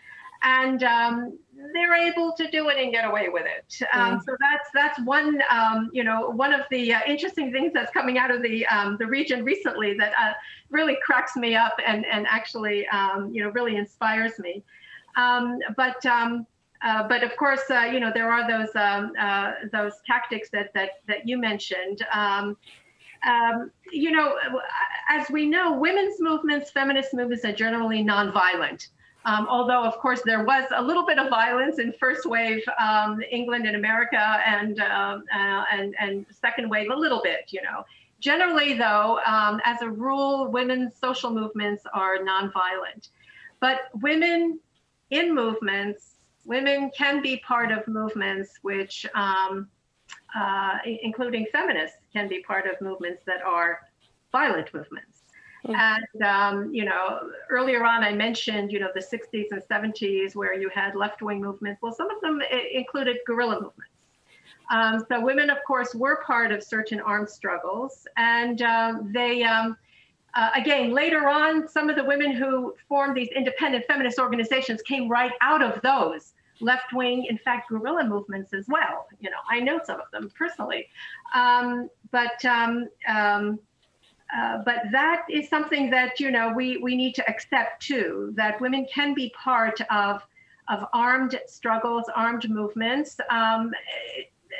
[0.41, 1.37] and um,
[1.73, 3.85] they're able to do it and get away with it.
[3.93, 4.23] Um, mm.
[4.23, 8.17] So that's that's one um, you know one of the uh, interesting things that's coming
[8.17, 10.33] out of the um, the region recently that uh,
[10.69, 14.63] really cracks me up and and actually um, you know really inspires me.
[15.15, 16.05] Um, but
[16.81, 20.91] uh, but of course, uh, you know there are those uh, those tactics that that
[21.07, 22.05] that you mentioned.
[23.91, 24.37] you know,
[25.09, 28.87] as we know, women's movements, feminist movements are generally nonviolent.
[29.25, 33.21] Um, although, of course, there was a little bit of violence in first wave um,
[33.29, 37.83] England and America, and uh, uh, and and second wave a little bit, you know.
[38.21, 43.09] Generally, though, um, as a rule, women's social movements are nonviolent,
[43.59, 44.59] but women
[45.09, 46.15] in movements,
[46.49, 49.69] women can be part of movements which, um,
[50.35, 53.79] uh, including feminists, can be part of movements that are
[54.31, 55.21] violent movements.
[55.65, 55.75] Mm-hmm.
[55.75, 57.19] And, um, you know,
[57.51, 61.39] earlier on, I mentioned, you know, the 60s and 70s where you had left wing
[61.39, 61.81] movements.
[61.83, 62.41] Well, some of them
[62.73, 63.93] included guerrilla movements.
[64.71, 68.07] Um, so women, of course, were part of certain armed struggles.
[68.17, 69.77] And um, they, um,
[70.35, 75.07] uh, again, later on, some of the women who formed these independent feminist organizations came
[75.09, 79.07] right out of those left wing, in fact, guerrilla movements as well.
[79.19, 80.87] You know, I know some of them personally.
[81.33, 83.59] Um, but um, um,
[84.35, 88.59] uh, but that is something that you know we we need to accept too that
[88.61, 90.21] women can be part of
[90.67, 93.19] of armed struggles, armed movements.
[93.29, 93.71] Um,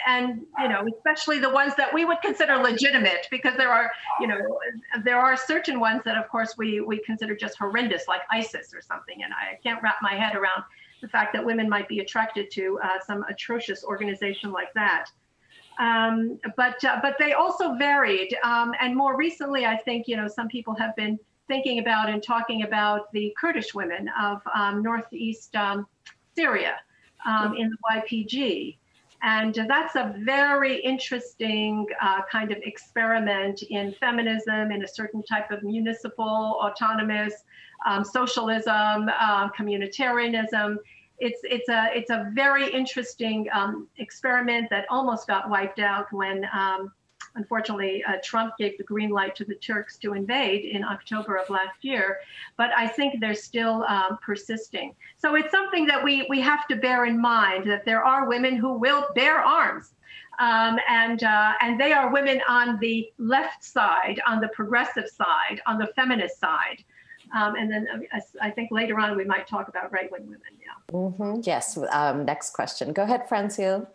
[0.08, 4.28] and you know especially the ones that we would consider legitimate because there are you
[4.28, 4.38] know
[5.04, 8.82] there are certain ones that of course we we consider just horrendous like isis or
[8.82, 10.64] something and i can't wrap my head around
[11.02, 15.06] the fact that women might be attracted to uh, some atrocious organization like that.
[15.80, 18.36] Um, but uh, but they also varied.
[18.44, 22.22] Um, and more recently i think you know some people have been thinking about and
[22.22, 25.88] talking about the kurdish women of um, northeast um,
[26.36, 26.76] syria
[27.26, 28.78] um, in the ypg
[29.22, 35.52] and that's a very interesting uh, kind of experiment in feminism, in a certain type
[35.52, 37.34] of municipal, autonomous,
[37.86, 40.78] um, socialism, uh, communitarianism.
[41.20, 46.48] It's, it's, a, it's a very interesting um, experiment that almost got wiped out when
[46.54, 46.92] um,
[47.36, 51.50] unfortunately, uh, Trump gave the green light to the Turks to invade in October of
[51.50, 52.20] last year.
[52.58, 54.96] But I think they're still um, persisting.
[55.18, 58.56] So it's something that we, we have to bear in mind that there are women
[58.56, 59.94] who will bear arms.
[60.40, 65.60] Um, and uh, and they are women on the left side, on the progressive side,
[65.68, 66.82] on the feminist side.
[67.36, 70.40] Um, and then uh, I think later on we might talk about right wing women.
[70.60, 70.96] Yeah.
[70.96, 71.42] Mm-hmm.
[71.44, 71.78] Yes.
[71.92, 72.94] Um, next question.
[72.94, 73.88] Go ahead, Francille.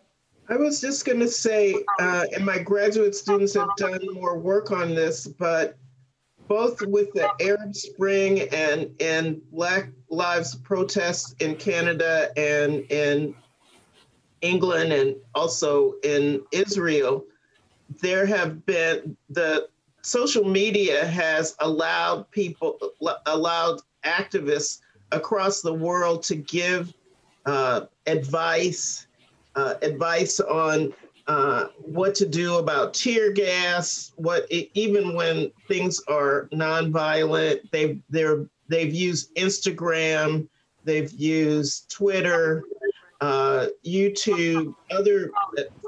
[0.47, 4.71] I was just going to say, uh, and my graduate students have done more work
[4.71, 5.75] on this, but
[6.47, 13.35] both with the Arab Spring and and Black Lives protests in Canada and in
[14.41, 17.25] England and also in Israel,
[18.01, 19.67] there have been the
[20.05, 22.77] social media has allowed people
[23.25, 24.81] allowed activists
[25.11, 26.93] across the world to give
[27.47, 29.07] uh, advice
[29.55, 30.93] uh, advice on
[31.27, 34.11] uh, what to do about tear gas.
[34.15, 40.47] What even when things are nonviolent, they've they're they've used Instagram,
[40.83, 42.63] they've used Twitter,
[43.21, 45.31] uh, YouTube, other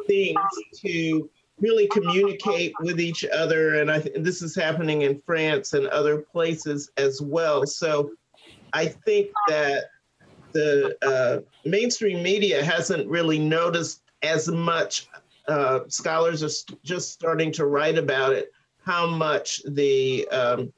[0.07, 0.39] things
[0.77, 1.29] to
[1.59, 3.81] really communicate with each other.
[3.81, 7.65] And I th- this is happening in France and other places as well.
[7.65, 8.11] So
[8.73, 9.85] I think that
[10.53, 15.07] the uh, mainstream media hasn't really noticed as much.
[15.47, 18.51] Uh, scholars are st- just starting to write about it.
[18.83, 20.73] How much the um,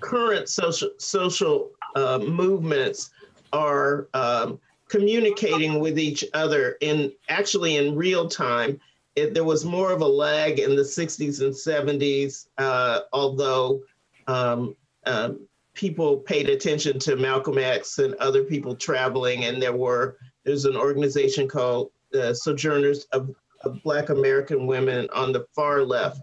[0.00, 3.10] current social social uh, movements
[3.52, 8.80] are um, communicating with each other in actually in real time.
[9.16, 13.82] It, there was more of a lag in the 60s and 70s, uh, although
[14.26, 20.16] um, um, people paid attention to Malcolm X and other people traveling, and there were
[20.44, 26.20] there's an organization called uh, Sojourners of, of, Black American Women on the far left,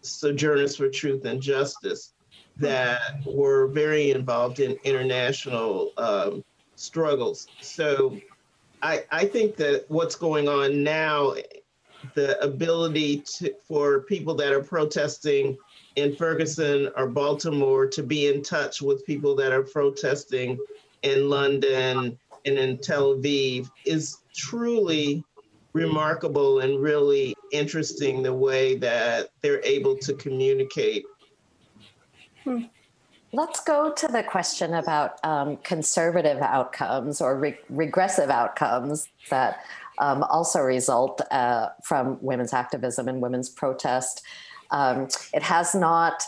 [0.00, 2.14] Sojourners for Truth and Justice,
[2.56, 6.42] that were very involved in international um,
[6.76, 7.46] struggles.
[7.60, 8.18] So
[8.82, 11.34] I, I think that what's going on now,
[12.14, 15.56] the ability to, for people that are protesting
[15.96, 20.58] in Ferguson or Baltimore to be in touch with people that are protesting
[21.02, 25.24] in London and in Tel Aviv is truly
[25.72, 31.04] remarkable and really interesting the way that they're able to communicate.
[32.44, 32.64] Hmm.
[33.32, 39.64] Let's go to the question about um, conservative outcomes or re- regressive outcomes that
[39.98, 44.22] um, also result uh, from women's activism and women's protest.
[44.70, 46.22] Um, it has not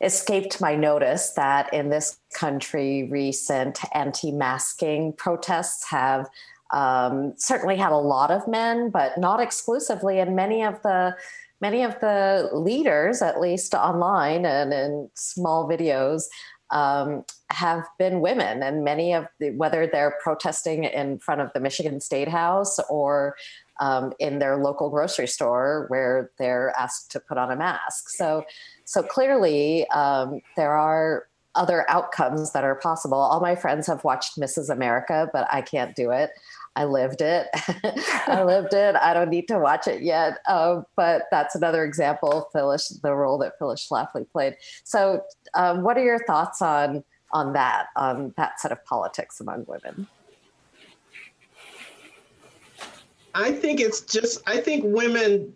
[0.00, 6.28] escaped my notice that in this country, recent anti masking protests have
[6.72, 10.18] um, certainly had a lot of men, but not exclusively.
[10.18, 11.16] And many of the
[11.60, 16.24] many of the leaders, at least online and in small videos,
[16.70, 21.60] um, have been women, and many of the, whether they're protesting in front of the
[21.60, 23.36] Michigan State House or
[23.80, 28.08] um, in their local grocery store where they're asked to put on a mask.
[28.10, 28.44] So,
[28.84, 33.18] so clearly um, there are other outcomes that are possible.
[33.18, 34.70] All my friends have watched Mrs.
[34.70, 36.30] America, but I can't do it.
[36.74, 37.48] I lived it.
[38.26, 38.96] I lived it.
[38.96, 40.38] I don't need to watch it yet.
[40.48, 44.56] Uh, but that's another example, Phyllis, the role that Phyllis Schlafly played.
[44.84, 45.22] So,
[45.54, 50.06] um, what are your thoughts on on that, on that set of politics among women?
[53.34, 55.54] I think it's just, I think women,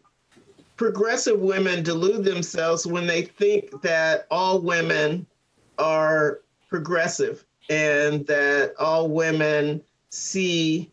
[0.76, 5.26] progressive women, delude themselves when they think that all women
[5.78, 10.90] are progressive and that all women see,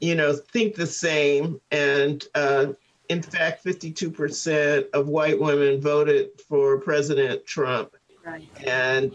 [0.00, 1.60] you know, think the same.
[1.70, 2.72] And uh,
[3.08, 7.96] in fact, 52% of white women voted for President Trump.
[8.24, 8.46] Right.
[8.66, 9.14] And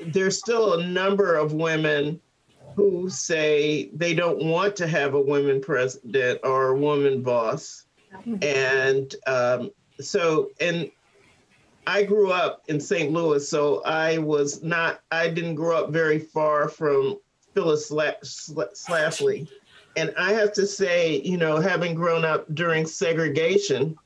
[0.00, 2.20] there's still a number of women
[2.76, 7.84] who say they don't want to have a woman president or a woman boss.
[8.42, 9.70] And um,
[10.00, 10.90] so, and
[11.86, 13.12] I grew up in St.
[13.12, 17.18] Louis, so I was not, I didn't grow up very far from
[17.54, 19.48] Phyllis Schlafly.
[19.96, 23.96] And I have to say, you know, having grown up during segregation,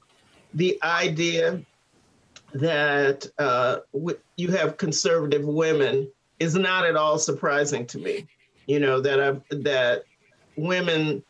[0.54, 1.60] the idea
[2.54, 3.78] that uh,
[4.36, 8.26] you have conservative women is not at all surprising to me.
[8.66, 10.04] You know that I've, that
[10.56, 11.22] women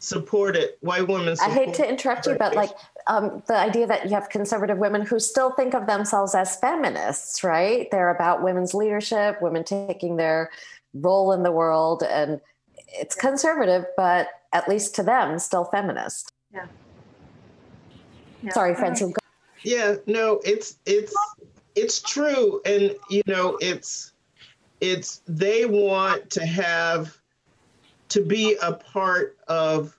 [0.00, 1.36] supported white women.
[1.40, 2.70] I hate to interrupt you, but like
[3.06, 7.44] um, the idea that you have conservative women who still think of themselves as feminists,
[7.44, 7.88] right?
[7.90, 10.50] They're about women's leadership, women taking their
[10.94, 12.40] role in the world, and
[12.88, 16.32] it's conservative, but at least to them, still feminist.
[16.52, 16.66] Yeah.
[18.42, 18.52] yeah.
[18.52, 19.12] Sorry, Francille.
[19.62, 21.14] Yeah, no, it's it's
[21.74, 24.12] it's true, and you know, it's
[24.80, 27.18] it's they want to have
[28.08, 29.96] to be a part of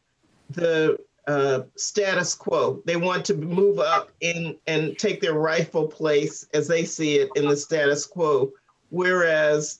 [0.49, 0.97] the
[1.27, 2.81] uh, status quo.
[2.85, 7.29] They want to move up in and take their rightful place as they see it
[7.35, 8.51] in the status quo.
[8.89, 9.79] Whereas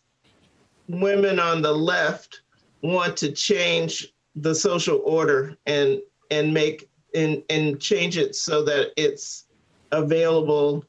[0.88, 2.42] women on the left
[2.82, 8.92] want to change the social order and and make and and change it so that
[8.96, 9.48] it's
[9.92, 10.86] available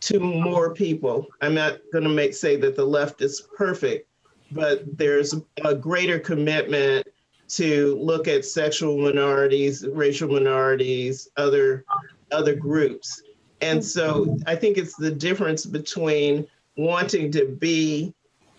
[0.00, 1.26] to more people.
[1.40, 4.08] I'm not going to make say that the left is perfect,
[4.50, 5.34] but there's
[5.64, 7.06] a greater commitment
[7.48, 11.84] to look at sexual minorities, racial minorities, other
[12.32, 13.22] other groups.
[13.60, 16.46] And so I think it's the difference between
[16.76, 18.12] wanting to be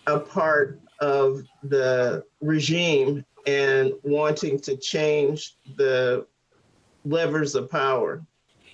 [0.06, 6.26] a part of the regime and wanting to change the
[7.04, 8.22] levers of power.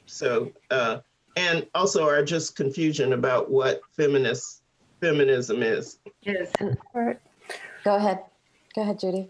[0.07, 0.99] So uh,
[1.37, 4.63] and also our just confusion about what feminist
[5.01, 5.99] feminism is.
[6.23, 6.53] Yes.
[7.85, 8.21] Go ahead.
[8.75, 9.29] Go ahead, Judy.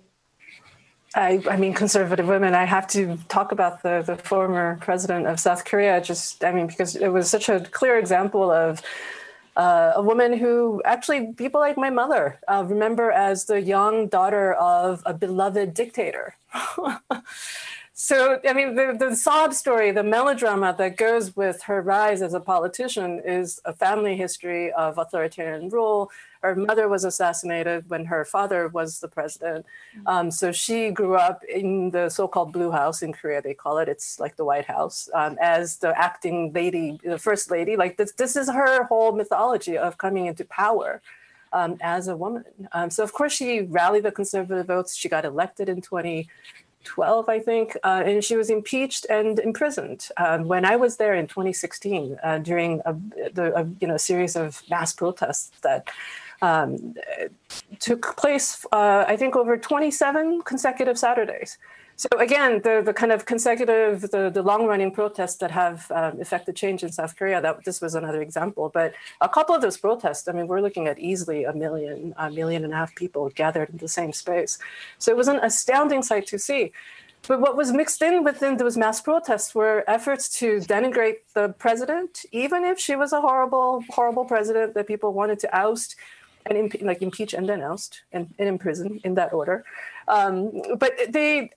[1.15, 2.55] I, I mean, conservative women.
[2.55, 6.01] I have to talk about the, the former president of South Korea.
[6.01, 8.81] Just, I mean, because it was such a clear example of
[9.57, 14.53] uh, a woman who actually people like my mother uh, remember as the young daughter
[14.55, 16.37] of a beloved dictator.
[18.03, 22.33] So, I mean, the, the sob story, the melodrama that goes with her rise as
[22.33, 26.11] a politician is a family history of authoritarian rule.
[26.43, 29.67] Her mother was assassinated when her father was the president.
[30.07, 33.77] Um, so she grew up in the so called Blue House in Korea, they call
[33.77, 33.87] it.
[33.87, 37.77] It's like the White House, um, as the acting lady, the first lady.
[37.77, 41.03] Like, this, this is her whole mythology of coming into power.
[41.53, 42.45] Um, as a woman.
[42.71, 44.95] Um, so, of course, she rallied the conservative votes.
[44.95, 46.29] She got elected in 20,
[46.85, 50.09] 12, I think, uh, and she was impeached and imprisoned.
[50.17, 52.95] Um, when I was there in 2016, uh, during a,
[53.33, 55.89] the, a, you know series of mass protests that
[56.43, 56.95] um,
[57.79, 61.59] took place, uh, I think, over 27 consecutive Saturdays.
[62.01, 66.19] So again, the, the kind of consecutive, the, the long running protests that have um,
[66.19, 68.71] affected change in South Korea, that this was another example.
[68.73, 72.31] But a couple of those protests, I mean, we're looking at easily a million, a
[72.31, 74.59] million and a half people gathered in the same space.
[74.97, 76.73] So it was an astounding sight to see.
[77.29, 82.25] But what was mixed in within those mass protests were efforts to denigrate the president,
[82.33, 85.97] even if she was a horrible, horrible president that people wanted to oust
[86.47, 89.65] and impe- like impeach and then oust and, and imprison in that order.
[90.09, 91.51] Um, but they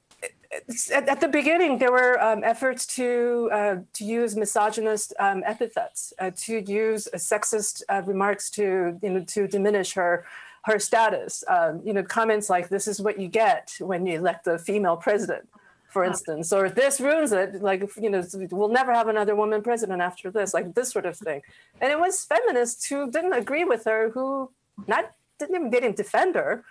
[0.93, 6.13] at, at, the beginning, there were um, efforts to uh, to use misogynist um, epithets,
[6.19, 10.25] uh, to use sexist uh, remarks to you know to diminish her
[10.63, 11.43] her status.
[11.47, 14.97] Um, you know, comments like "This is what you get when you elect a female
[14.97, 15.47] president,"
[15.89, 20.01] for instance, or "This ruins it." Like you know, we'll never have another woman president
[20.01, 20.53] after this.
[20.53, 21.41] Like this sort of thing.
[21.81, 24.51] And it was feminists who didn't agree with her, who
[24.87, 26.63] not didn't they didn't defend her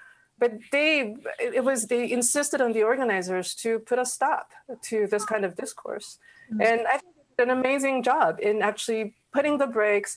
[0.42, 4.46] but they it was they insisted on the organizers to put a stop
[4.88, 6.60] to this kind of discourse mm-hmm.
[6.68, 10.12] and i think they did an amazing job in actually putting the brakes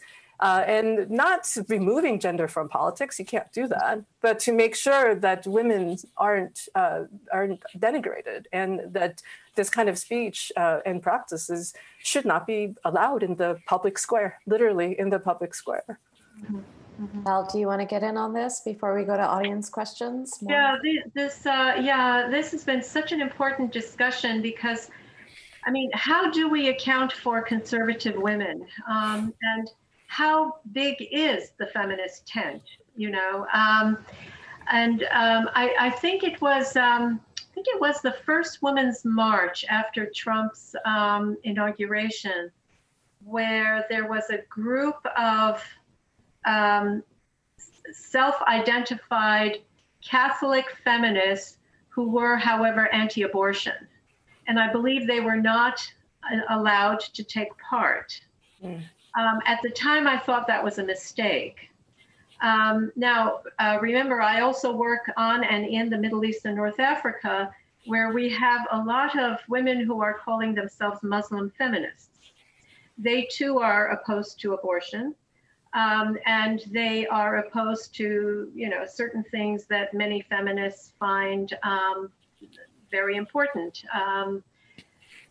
[0.48, 3.96] uh, and not removing gender from politics you can't do that
[4.26, 5.84] but to make sure that women
[6.28, 7.02] aren't uh,
[7.38, 9.14] aren't denigrated and that
[9.58, 11.74] this kind of speech uh, and practices
[12.10, 16.00] should not be allowed in the public square literally in the public square
[16.42, 16.60] mm-hmm.
[17.02, 17.24] Mm-hmm.
[17.24, 20.42] Val, do you want to get in on this before we go to audience questions?
[20.42, 20.54] More?
[20.54, 20.76] Yeah,
[21.14, 24.90] this uh, yeah, this has been such an important discussion because,
[25.66, 29.70] I mean, how do we account for conservative women, um, and
[30.08, 32.62] how big is the feminist tent?
[32.96, 33.98] You know, um,
[34.72, 36.78] and um, I, I, think it was.
[36.78, 42.52] Um, I think it was the first Women's March after Trump's um, inauguration,
[43.24, 45.64] where there was a group of
[46.46, 47.04] um,
[47.92, 49.60] self identified
[50.04, 51.58] Catholic feminists
[51.90, 53.88] who were, however, anti abortion.
[54.48, 55.82] And I believe they were not
[56.32, 58.20] uh, allowed to take part.
[58.64, 58.84] Mm.
[59.18, 61.70] Um, at the time, I thought that was a mistake.
[62.42, 66.80] Um, now, uh, remember, I also work on and in the Middle East and North
[66.80, 67.54] Africa,
[67.86, 72.10] where we have a lot of women who are calling themselves Muslim feminists.
[72.98, 75.16] They too are opposed to abortion.
[75.76, 82.10] Um, and they are opposed to, you know, certain things that many feminists find um,
[82.90, 83.84] very important.
[83.94, 84.42] Um,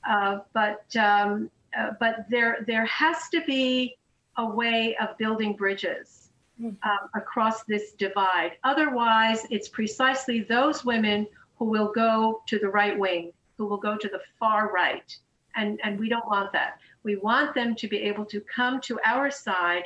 [0.09, 3.97] uh, but um, uh, but there there has to be
[4.37, 6.29] a way of building bridges
[6.63, 8.53] uh, across this divide.
[8.65, 11.27] Otherwise, it's precisely those women
[11.57, 15.17] who will go to the right wing, who will go to the far right,
[15.57, 16.79] and and we don't want that.
[17.03, 19.85] We want them to be able to come to our side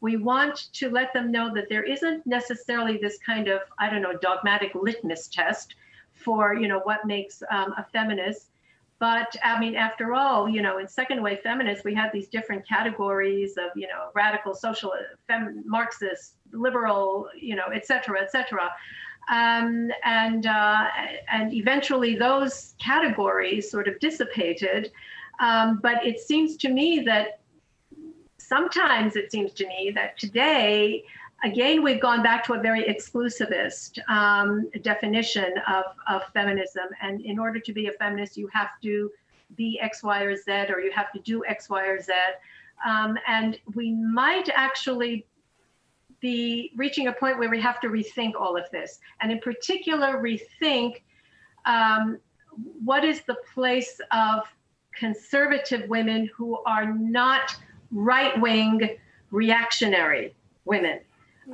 [0.00, 4.02] we want to let them know that there isn't necessarily this kind of i don't
[4.02, 5.74] know dogmatic litmus test
[6.12, 8.50] for you know what makes um, a feminist.
[8.98, 12.66] But i mean after all you know in second wave feminists we had these different
[12.66, 14.92] categories of you know radical social
[15.28, 18.70] fem- marxist liberal you know et cetera et cetera.
[19.30, 20.86] Um, and uh,
[21.30, 24.90] and eventually those categories sort of dissipated.
[25.38, 27.40] Um, but it seems to me that
[28.48, 31.04] sometimes it seems to me that today,
[31.44, 36.86] again, we've gone back to a very exclusivist um, definition of, of feminism.
[37.02, 39.10] And in order to be a feminist, you have to
[39.54, 42.12] be X, Y, or Z, or you have to do X, Y, or Z.
[42.86, 45.26] Um, and we might actually
[46.20, 48.98] be reaching a point where we have to rethink all of this.
[49.20, 51.02] And in particular, rethink
[51.64, 52.18] um,
[52.84, 54.42] what is the place of
[54.94, 57.56] conservative women who are not
[57.90, 58.96] right wing
[59.30, 60.34] reactionary
[60.64, 61.00] women.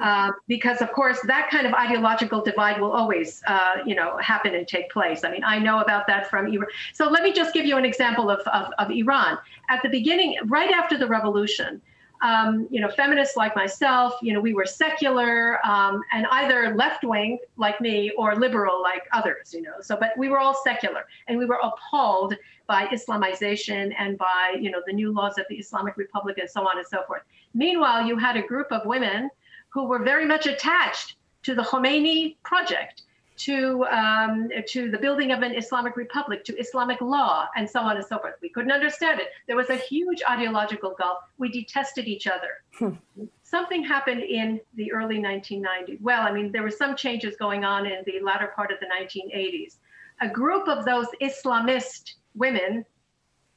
[0.02, 4.54] Uh, because of course that kind of ideological divide will always uh, you know happen
[4.56, 5.22] and take place.
[5.22, 6.66] I mean i know about that from iran.
[6.92, 9.38] So let me just give you an example of, of, of iran.
[9.68, 11.80] At the beginning right after the revolution
[12.22, 17.04] um, you know, feminists like myself, you know, we were secular um, and either left
[17.04, 19.74] wing like me or liberal like others, you know.
[19.80, 22.34] So, but we were all secular and we were appalled
[22.66, 26.66] by Islamization and by, you know, the new laws of the Islamic Republic and so
[26.66, 27.22] on and so forth.
[27.52, 29.30] Meanwhile, you had a group of women
[29.68, 33.02] who were very much attached to the Khomeini project
[33.36, 37.96] to um, to the building of an Islamic republic, to Islamic law, and so on
[37.96, 38.34] and so forth.
[38.40, 39.28] We couldn't understand it.
[39.46, 41.18] There was a huge ideological gulf.
[41.38, 42.62] We detested each other.
[42.78, 43.24] Hmm.
[43.42, 46.00] Something happened in the early 1990s.
[46.00, 48.86] Well, I mean, there were some changes going on in the latter part of the
[48.86, 49.76] 1980s.
[50.20, 52.84] A group of those Islamist women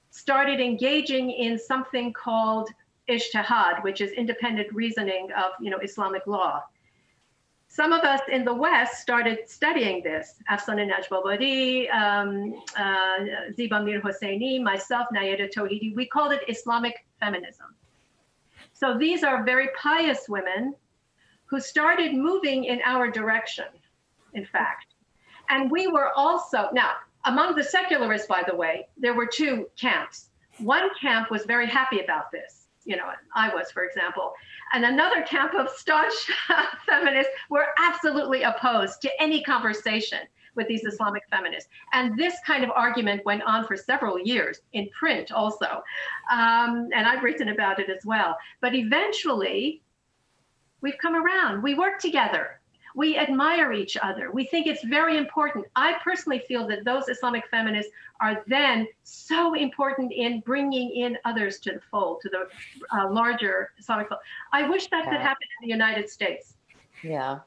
[0.09, 2.69] started engaging in something called
[3.09, 6.63] ijtihad, which is independent reasoning of you know Islamic law
[7.67, 10.35] some of us in the West started studying this.
[10.49, 17.67] Afsaneh Najmabadi, um, uh, Ziba Mir Hosseini, myself, Nayereh Tohidi, we called it Islamic feminism.
[18.73, 20.75] So these are very pious women
[21.45, 23.65] who started moving in our direction,
[24.33, 24.93] in fact.
[25.49, 26.93] And we were also, now,
[27.25, 30.29] among the secularists, by the way, there were two camps.
[30.59, 32.56] One camp was very happy about this,
[32.87, 34.33] you know, I was, for example.
[34.73, 36.13] And another camp of staunch
[36.85, 40.19] feminists were absolutely opposed to any conversation
[40.55, 41.69] with these Islamic feminists.
[41.93, 45.83] And this kind of argument went on for several years in print also.
[46.31, 48.37] Um, and I've written about it as well.
[48.61, 49.83] But eventually,
[50.81, 51.61] we've come around.
[51.61, 52.59] We work together
[52.95, 54.31] we admire each other.
[54.31, 55.65] We think it's very important.
[55.75, 61.59] I personally feel that those Islamic feminists are then so important in bringing in others
[61.59, 62.47] to the fold, to the
[62.95, 64.21] uh, larger Islamic fold.
[64.51, 66.55] I wish that could happen in the United States.
[67.03, 67.39] Yeah.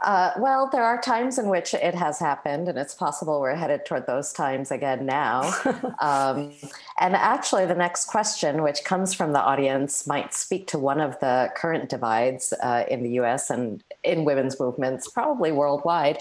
[0.00, 3.86] Uh, well, there are times in which it has happened, and it's possible we're headed
[3.86, 5.42] toward those times again now.
[6.00, 6.52] um,
[6.98, 11.18] and actually, the next question, which comes from the audience, might speak to one of
[11.20, 16.18] the current divides uh, in the US and in women's movements, probably worldwide.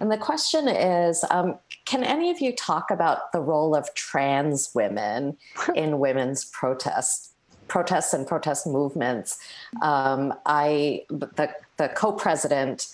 [0.00, 4.70] And the question is um, Can any of you talk about the role of trans
[4.74, 5.36] women
[5.74, 7.32] in women's protests?
[7.68, 9.38] protests and protest movements.
[9.82, 12.88] Um, I the the co-president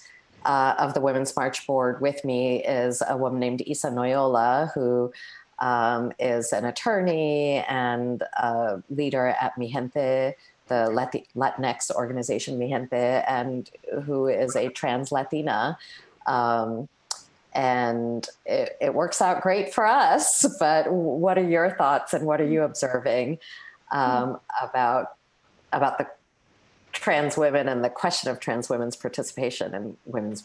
[0.45, 5.13] uh, of the Women's March Board with me is a woman named Isa Noyola, who
[5.59, 10.35] um, is an attorney and a leader at Mijente,
[10.69, 13.71] the Latinx organization Mijente, and
[14.05, 15.79] who is a trans Latina.
[16.27, 16.89] Um,
[17.55, 20.47] and it, it, works out great for us.
[20.59, 23.39] But what are your thoughts and what are you observing
[23.91, 25.17] um, about
[25.73, 26.07] about the
[26.93, 30.45] trans women and the question of trans women's participation in women's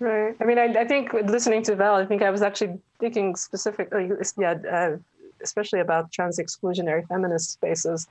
[0.00, 0.36] Right.
[0.40, 4.10] I mean, I, I think listening to Val, I think I was actually thinking specifically,
[4.38, 4.96] yeah, uh,
[5.42, 8.06] especially about trans exclusionary feminist spaces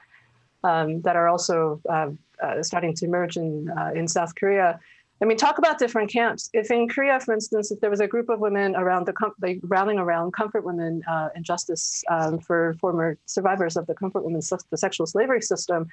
[0.65, 2.09] um, that are also uh,
[2.43, 4.80] uh, starting to emerge in uh, in South Korea.
[5.21, 6.49] I mean, talk about different camps.
[6.53, 9.34] If in Korea, for instance, if there was a group of women around the com-
[9.41, 14.23] like rallying around Comfort Women uh, and justice um, for former survivors of the Comfort
[14.23, 15.88] Women, the sexual slavery system,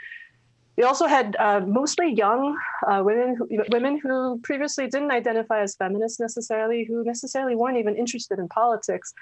[0.77, 5.77] we also had uh, mostly young uh, women, who, women who previously didn't identify as
[5.77, 9.14] feminists necessarily, who necessarily weren't even interested in politics,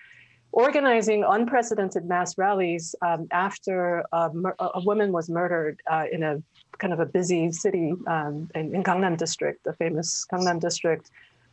[0.53, 4.30] organizing unprecedented mass rallies um, after a,
[4.61, 6.42] a, woman was murdered uh, in a
[6.78, 11.11] kind of a busy city um, in, in, Gangnam district, the famous Gangnam district.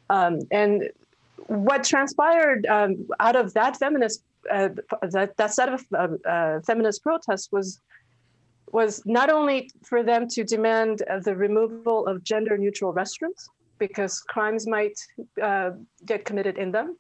[0.09, 0.89] Um, and
[1.47, 4.21] what transpired um, out of that feminist,
[4.51, 4.69] uh,
[5.01, 7.79] that, that set of uh, uh, feminist protests was
[8.71, 13.47] was not only for them to demand the removal of gender neutral restrooms
[13.77, 14.97] because crimes might
[15.41, 15.71] uh,
[16.05, 16.97] get committed in them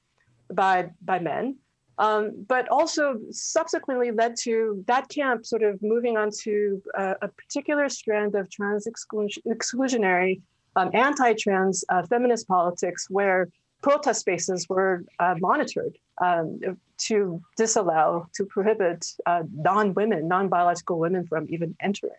[0.53, 1.55] by by men
[1.99, 7.27] um, but also subsequently led to that camp sort of moving on to uh, a
[7.27, 10.41] particular strand of trans exclusionary,
[10.77, 13.49] um, anti trans uh, feminist politics where
[13.81, 16.59] protest spaces were uh, monitored um,
[16.97, 22.11] to disallow, to prohibit uh, non women, non biological women from even entering.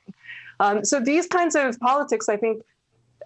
[0.59, 2.63] Um, so these kinds of politics, I think,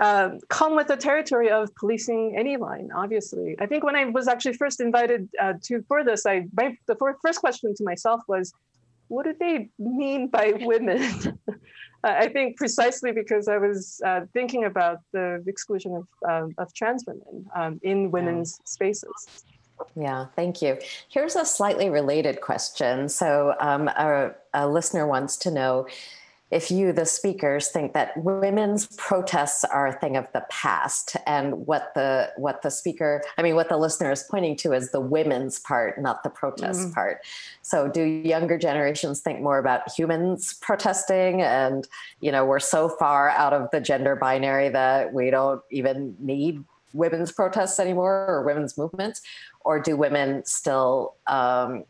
[0.01, 2.91] uh, come with the territory of policing any line.
[2.95, 6.77] Obviously, I think when I was actually first invited uh, to for this, I my,
[6.87, 8.53] the first question to myself was,
[9.09, 11.39] "What do they mean by women?"
[12.05, 17.05] I think precisely because I was uh, thinking about the exclusion of um, of trans
[17.07, 19.45] women um, in women's spaces.
[19.97, 20.79] Yeah, thank you.
[21.09, 23.09] Here's a slightly related question.
[23.09, 25.87] So, um, a, a listener wants to know
[26.51, 31.67] if you, the speakers, think that women's protests are a thing of the past, and
[31.67, 35.01] what the what the speaker, I mean, what the listener is pointing to is the
[35.01, 36.93] women's part, not the protest mm-hmm.
[36.93, 37.23] part.
[37.63, 41.89] So, do younger generations think more about humans protesting, and
[42.21, 46.63] you know, we're so far out of the gender binary that we don't even need
[46.95, 49.21] women's protests anymore or women's movements,
[49.65, 51.85] or do women still um,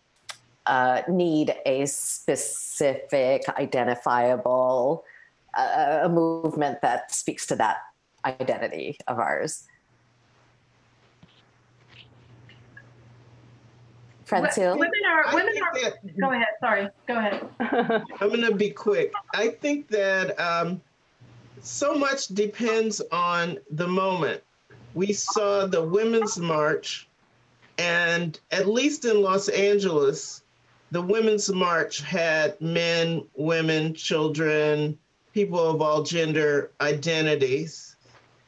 [0.66, 5.04] uh, need a specific, identifiable
[5.56, 7.78] uh, a movement that speaks to that
[8.24, 9.64] identity of ours.
[14.24, 14.78] Francille?
[14.78, 17.46] Women are, women are, that, go ahead, sorry, go ahead.
[18.20, 19.12] I'm going to be quick.
[19.34, 20.80] I think that um,
[21.60, 24.42] so much depends on the moment.
[24.94, 27.08] We saw the Women's March,
[27.78, 30.42] and at least in Los Angeles,
[30.90, 34.98] the Women's March had men, women, children,
[35.32, 37.96] people of all gender identities,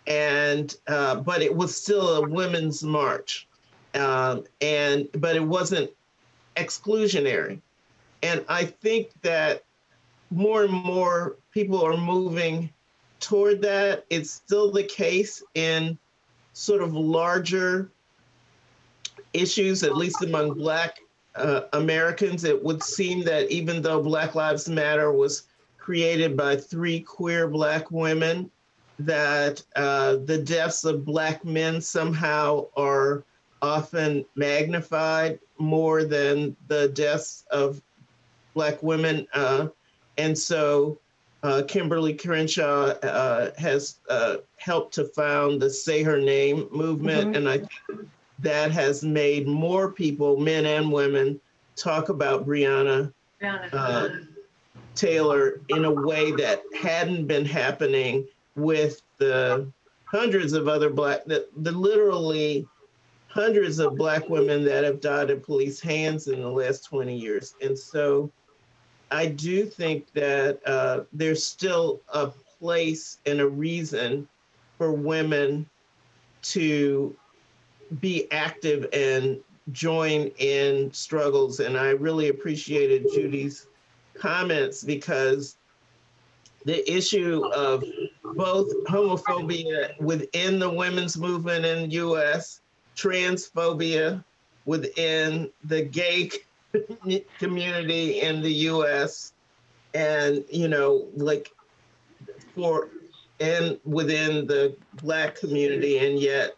[0.07, 3.49] and uh, but it was still a women's march,
[3.95, 5.91] um, and but it wasn't
[6.57, 7.61] exclusionary,
[8.23, 9.65] and I think that
[10.31, 12.71] more and more people are moving
[13.19, 14.05] toward that.
[14.11, 15.99] It's still the case in
[16.53, 17.91] sort of larger
[19.37, 20.99] issues, at least among Black
[21.35, 25.45] uh, Americans, it would seem that even though Black Lives Matter was
[25.79, 28.51] created by three queer Black women,
[28.99, 33.25] that uh, the deaths of Black men somehow are
[33.63, 37.81] often magnified more than the deaths of
[38.55, 39.27] Black women.
[39.35, 39.69] Uh,
[40.19, 40.99] and so
[41.43, 47.35] uh, Kimberlé Crenshaw uh, has uh, helped to found the Say Her Name movement.
[47.35, 47.37] Mm-hmm.
[47.37, 48.03] And I
[48.41, 51.41] that has made more people, men and women,
[51.75, 53.13] talk about Breonna
[53.73, 54.09] uh,
[54.95, 59.71] Taylor in a way that hadn't been happening with the
[60.05, 62.67] hundreds of other black, the, the literally
[63.29, 67.55] hundreds of black women that have died at police hands in the last 20 years.
[67.61, 68.31] And so
[69.11, 72.29] I do think that uh, there's still a
[72.59, 74.27] place and a reason
[74.79, 75.69] for women
[76.43, 77.15] to
[78.01, 79.41] be active and
[79.73, 81.61] join in struggles.
[81.61, 83.67] And I really appreciated Judy's
[84.15, 85.57] comments because
[86.65, 87.85] the issue of
[88.35, 92.61] both homophobia within the women's movement in the US,
[92.97, 94.23] transphobia
[94.65, 96.31] within the gay
[97.39, 99.33] community in the US,
[99.95, 101.53] and, you know, like
[102.55, 102.89] for,
[103.41, 106.57] and within the Black community, and yet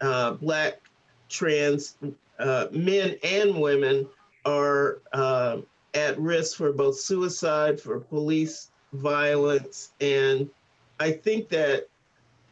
[0.00, 0.80] uh, Black
[1.28, 1.96] trans
[2.38, 4.06] uh, men and women
[4.44, 5.58] are uh,
[5.94, 9.92] at risk for both suicide, for police violence.
[10.00, 10.48] And
[11.00, 11.88] I think that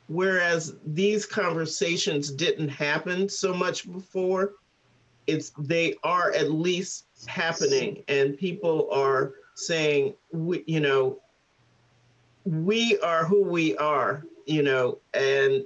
[0.09, 4.55] whereas these conversations didn't happen so much before,
[5.27, 11.19] it's they are at least happening, and people are saying, we, you know,
[12.45, 15.65] we are who we are, you know, and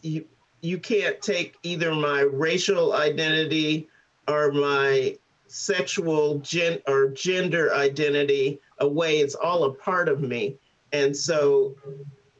[0.00, 0.24] you
[0.64, 3.86] you can't take either my racial identity
[4.26, 9.18] or my sexual gen or gender identity away.
[9.18, 10.56] It's all a part of me.
[10.92, 11.76] And so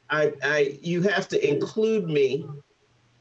[0.08, 2.46] I, I you have to include me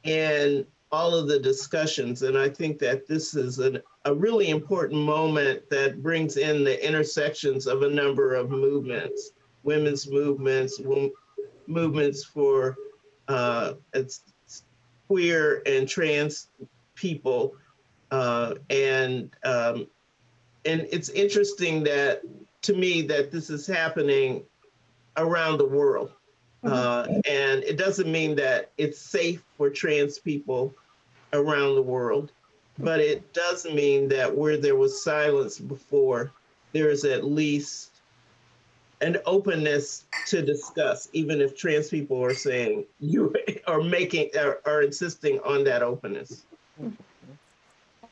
[0.04, 2.22] in all of the discussions.
[2.22, 6.86] And I think that this is an, a really important moment that brings in the
[6.86, 9.32] intersections of a number of movements,
[9.64, 10.80] women's movements,
[11.68, 12.78] movements for
[13.28, 13.74] uh,
[15.14, 16.48] queer and trans
[16.96, 17.54] people.
[18.10, 19.88] Uh, and um,
[20.66, 22.24] and it's interesting that
[22.64, 24.44] to me that this is happening
[25.18, 26.12] around the world.
[26.64, 26.74] Mm-hmm.
[26.74, 30.74] Uh, and it doesn't mean that it's safe for trans people
[31.34, 32.32] around the world,
[32.80, 36.32] but it does mean that where there was silence before,
[36.72, 37.93] there is at least
[39.04, 43.36] an openness to discuss, even if trans people are saying you
[43.68, 46.44] are making are, are insisting on that openness.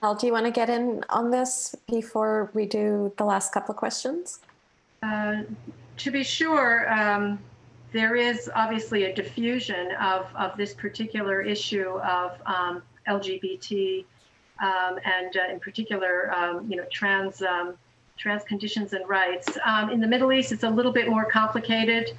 [0.01, 3.73] Val, do you want to get in on this before we do the last couple
[3.73, 4.39] of questions?
[5.01, 5.43] Uh,
[5.97, 7.39] to be sure, um,
[7.91, 14.05] there is obviously a diffusion of, of this particular issue of um, LGBT
[14.59, 17.75] um, and uh, in particular, um, you know, trans um,
[18.21, 19.57] trans conditions and rights.
[19.65, 22.11] Um, in the Middle East, it's a little bit more complicated.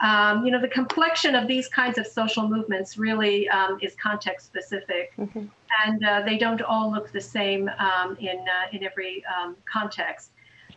[0.00, 4.44] Um, you know, the complexion of these kinds of social movements really um, is context
[4.46, 5.46] specific, mm-hmm.
[5.86, 10.32] and uh, they don't all look the same um, in uh, in every um, context.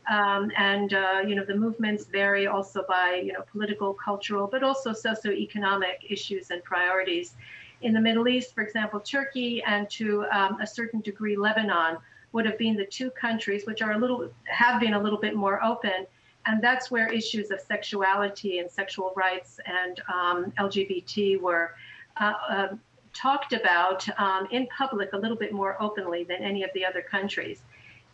[0.10, 4.64] Um, and uh, you know, the movements vary also by you know political, cultural, but
[4.64, 7.36] also socioeconomic issues and priorities.
[7.82, 10.24] In the Middle East, for example, Turkey and to
[10.62, 11.98] a certain degree Lebanon
[12.32, 15.36] would have been the two countries which are a little have been a little bit
[15.36, 16.06] more open.
[16.46, 21.76] And that's where issues of sexuality and sexual rights and um, lgbt were
[22.18, 22.68] uh, uh,
[23.14, 27.02] talked about um, in public a little bit more openly than any of the other
[27.02, 27.62] countries.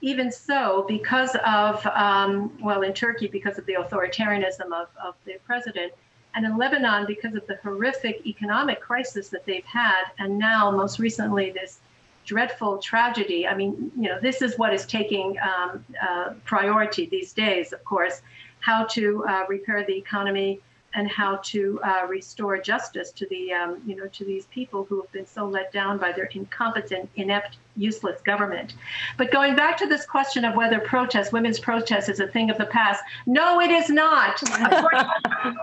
[0.01, 5.36] Even so because of um, well in turkey because of the authoritarianism of, of the
[5.45, 5.93] president
[6.36, 10.99] and in Lebanon, because of the horrific economic crisis that they've had, and now most
[10.99, 11.80] recently this
[12.26, 13.48] dreadful tragedy.
[13.48, 17.84] I mean, you know, this is what is taking um, uh, priority these days, of
[17.86, 18.22] course,
[18.60, 20.60] how to uh, repair the economy
[20.96, 25.02] and how to uh, restore justice to the, um, you know, to these people who
[25.02, 28.74] have been so let down by their incompetent, inept, useless government.
[29.18, 32.58] But going back to this question of whether protest, women's protest, is a thing of
[32.58, 34.42] the past, no, it is not.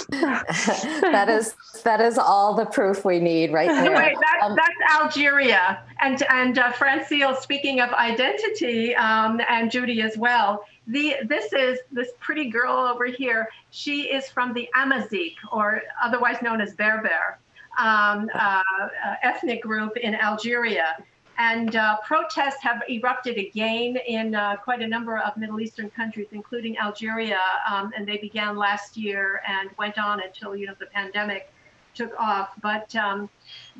[0.10, 3.94] that is that is all the proof we need right there.
[3.94, 7.36] That's, um, that's Algeria, and and uh, Francille.
[7.36, 10.64] Speaking of identity, um, and Judy as well.
[10.86, 13.48] The this is this pretty girl over here.
[13.70, 17.38] She is from the Amazigh, or otherwise known as Berber,
[17.78, 20.96] um, uh, uh, ethnic group in Algeria.
[21.38, 26.28] And uh, protests have erupted again in uh, quite a number of Middle Eastern countries,
[26.32, 27.40] including Algeria.
[27.70, 31.52] Um, and they began last year and went on until you know the pandemic
[31.94, 32.50] took off.
[32.60, 33.28] But um,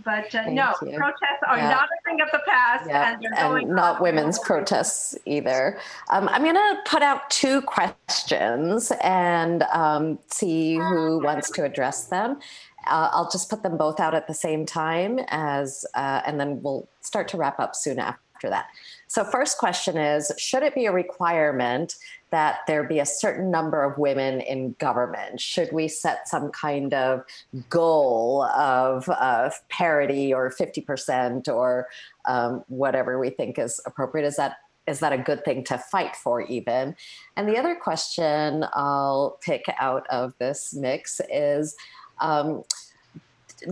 [0.05, 0.97] but uh, no, you.
[0.97, 1.71] protests are yeah.
[1.71, 3.15] not a thing of the past, yeah.
[3.15, 5.79] and, and not women's protests either.
[6.11, 12.07] Um, I'm going to put out two questions and um, see who wants to address
[12.07, 12.39] them.
[12.87, 16.63] Uh, I'll just put them both out at the same time as, uh, and then
[16.63, 18.67] we'll start to wrap up soon after that.
[19.07, 21.97] So, first question is Should it be a requirement
[22.31, 25.41] that there be a certain number of women in government?
[25.41, 27.25] Should we set some kind of
[27.69, 31.89] goal of uh, parity or 50% or
[32.25, 34.27] um, whatever we think is appropriate?
[34.27, 34.57] Is that
[34.87, 36.97] is that a good thing to fight for even
[37.37, 41.77] and the other question i'll pick out of this mix is
[42.23, 42.65] um,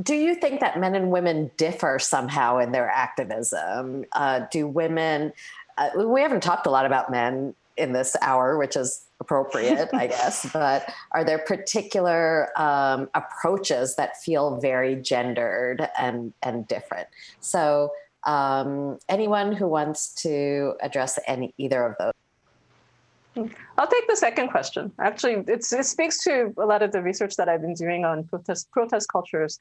[0.03, 4.05] do you think that men and women differ somehow in their activism?
[4.13, 5.33] Uh, do women,
[5.79, 10.07] uh, we haven't talked a lot about men in this hour, which is appropriate, I
[10.09, 17.09] guess, but are there particular um, approaches that feel very gendered and, and different?
[17.41, 17.93] So,
[18.25, 22.13] um, anyone who wants to address any either of those?
[23.37, 24.93] I'll take the second question.
[24.99, 28.71] Actually, it speaks to a lot of the research that I've been doing on protest
[28.73, 29.59] protest cultures,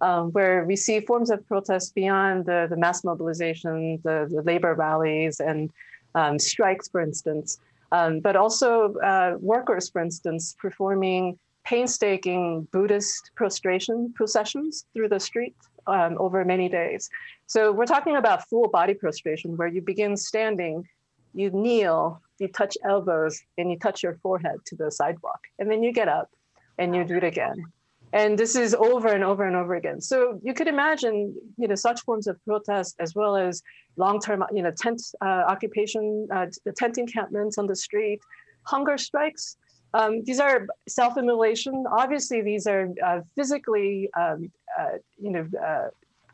[0.00, 4.74] um, where we see forms of protest beyond the, the mass mobilization, the, the labor
[4.74, 5.70] rallies, and
[6.14, 7.60] um, strikes, for instance,
[7.92, 15.54] um, but also uh, workers, for instance, performing painstaking Buddhist prostration processions through the street
[15.86, 17.10] um, over many days.
[17.46, 20.88] So we're talking about full body prostration, where you begin standing,
[21.34, 25.82] you kneel, you touch elbows, and you touch your forehead to the sidewalk, and then
[25.82, 26.30] you get up
[26.78, 27.64] and you do it again.
[28.12, 30.00] And this is over and over and over again.
[30.00, 33.62] So you could imagine, you know, such forms of protest as well as
[33.96, 38.20] long-term, you know, tent uh, occupation, uh, the tent encampments on the street,
[38.64, 39.56] hunger strikes.
[39.94, 41.84] Um, these are self-immolation.
[41.90, 45.88] Obviously, these are uh, physically, um, uh, you know, uh,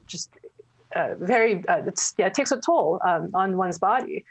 [0.06, 0.30] just
[0.94, 1.62] uh, very.
[1.66, 4.24] yeah, it takes a toll um, on one's body.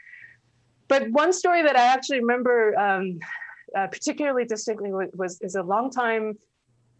[0.88, 3.18] But one story that I actually remember um,
[3.74, 6.38] particularly distinctly was, was is a longtime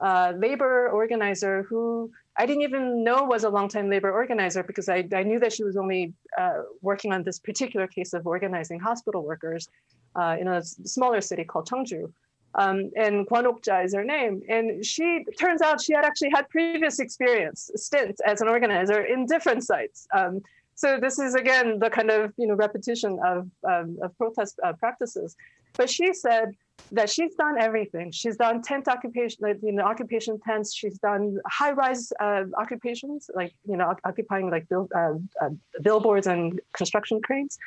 [0.01, 5.09] uh, labor organizer who I didn't even know was a longtime labor organizer because I,
[5.15, 9.25] I knew that she was only uh, working on this particular case of organizing hospital
[9.25, 9.69] workers
[10.15, 12.13] uh, in a smaller city called Cheongju.
[12.57, 14.43] Um, and Kwon Ok-ja is her name.
[14.49, 19.27] And she turns out she had actually had previous experience, stints as an organizer in
[19.27, 20.07] different sites.
[20.15, 20.41] Um,
[20.77, 24.75] so this is again the kind of you know repetition of, um, of protest uh,
[24.75, 25.35] practices.
[25.79, 26.53] But she said
[26.93, 28.13] that she's done everything.
[28.13, 30.75] She's done tent occupation, you know, occupation tents.
[30.75, 35.51] She's done high-rise uh, occupations, like you know, occupying like bill, uh, uh,
[35.83, 37.59] billboards and construction cranes.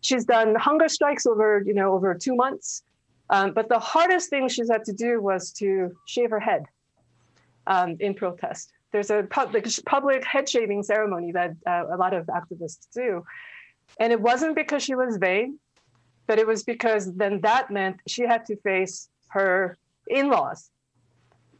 [0.00, 2.82] She's done hunger strikes over you know over two months.
[3.28, 6.64] Um, but the hardest thing she's had to do was to shave her head
[7.66, 8.72] um, in protest.
[8.92, 13.24] There's a public public head shaving ceremony that uh, a lot of activists do,
[14.00, 15.58] and it wasn't because she was vain
[16.26, 19.76] but it was because then that meant she had to face her
[20.08, 20.70] in-laws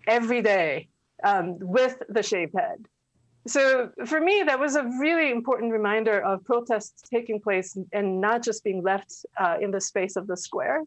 [0.07, 0.89] every day
[1.25, 2.87] um, with the shaved head.
[3.47, 8.43] So for me, that was a really important reminder of protests taking place and not
[8.43, 10.83] just being left uh, in the space of the square,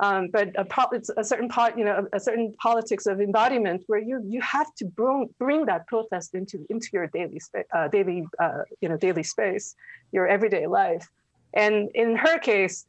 [0.00, 3.98] um, but a, it's a certain part, you know, a, certain politics of embodiment where
[3.98, 7.40] you you have to bring bring that protest into into your daily
[7.72, 9.74] uh, daily uh, you know daily space,
[10.12, 11.08] your everyday life.
[11.54, 12.86] And in her case,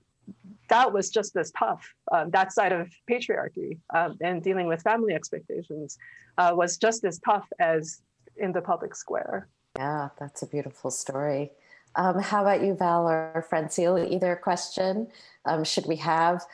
[0.70, 1.94] that was just as tough.
[2.12, 5.98] Um, that side of patriarchy um, and dealing with family expectations
[6.38, 8.02] uh, was just as tough as
[8.38, 9.48] in the public square.
[9.78, 11.52] Yeah, that's a beautiful story.
[11.96, 13.98] Um, how about you, Val or Francille?
[13.98, 15.08] Either question.
[15.46, 16.46] Um, should we have a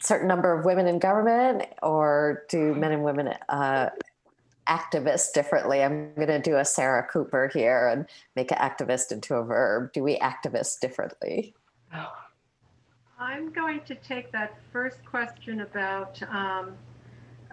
[0.00, 3.90] certain number of women in government, or do men and women uh,
[4.68, 5.82] activist differently?
[5.82, 9.92] I'm going to do a Sarah Cooper here and make an activist into a verb.
[9.92, 11.54] Do we activists differently?
[13.18, 16.74] I'm going to take that first question about um,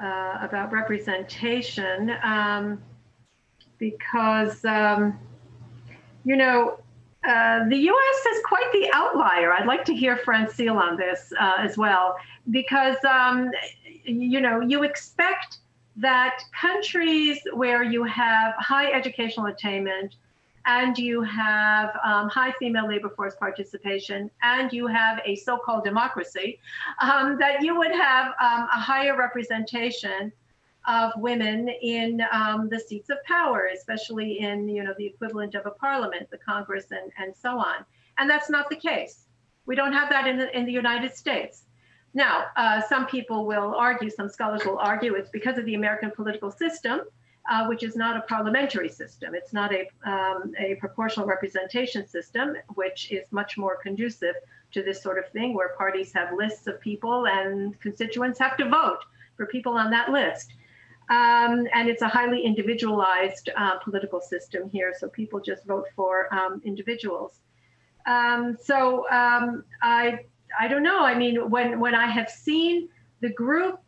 [0.02, 2.82] uh, about representation um,
[3.78, 5.18] because um,
[6.26, 6.80] you know
[7.28, 8.26] uh, the U.S.
[8.36, 9.54] is quite the outlier.
[9.54, 12.18] I'd like to hear Francille on this uh, as well
[12.52, 13.52] because um,
[14.04, 15.58] you know you expect
[15.96, 20.16] that countries where you have high educational attainment
[20.66, 25.84] and you have um, high female labor force participation, and you have a so called
[25.84, 26.60] democracy,
[27.02, 30.32] um, that you would have um, a higher representation
[30.88, 35.66] of women in um, the seats of power, especially in you know the equivalent of
[35.66, 37.86] a parliament, the Congress, and, and so on.
[38.18, 39.26] And that's not the case.
[39.66, 41.64] We don't have that in the, in the United States.
[42.14, 46.12] Now, uh, some people will argue, some scholars will argue, it's because of the American
[46.12, 47.02] political system
[47.50, 49.36] uh, which is not a parliamentary system.
[49.36, 54.36] It's not a, um, a proportional representation system, which is much more conducive
[54.72, 58.70] to this sort of thing, where parties have lists of people and constituents have to
[58.70, 59.00] vote
[59.36, 60.54] for people on that list.
[61.10, 66.34] Um, and it's a highly individualized uh, political system here, so people just vote for
[66.34, 67.42] um, individuals.
[68.06, 70.20] Um, so um, I,
[70.60, 71.04] I don't know.
[71.04, 72.90] I mean, when when I have seen
[73.22, 73.80] the group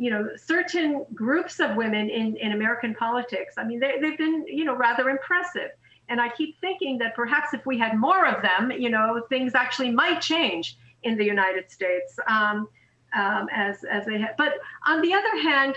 [0.00, 4.44] you know certain groups of women in, in american politics i mean they, they've been
[4.48, 5.70] you know rather impressive
[6.08, 9.54] and i keep thinking that perhaps if we had more of them you know things
[9.54, 12.66] actually might change in the united states um,
[13.14, 14.54] um, as as they have but
[14.86, 15.76] on the other hand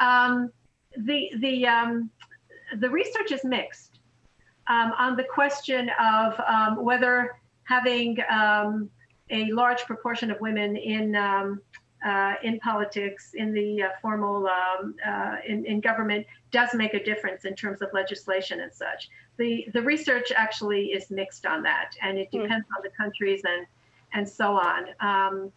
[0.00, 0.50] um,
[0.96, 2.10] the the um,
[2.78, 4.00] the research is mixed
[4.66, 8.18] um, on the question of um, whether having
[9.30, 11.14] a large proportion of women in
[12.04, 17.04] uh, in politics, in the uh, formal, um, uh, in, in government, does make a
[17.04, 19.10] difference in terms of legislation and such.
[19.36, 22.42] The, the research actually is mixed on that, and it hmm.
[22.42, 22.76] depends mm.
[22.76, 23.66] on the countries and,
[24.12, 24.86] and so on.
[25.00, 25.52] Um,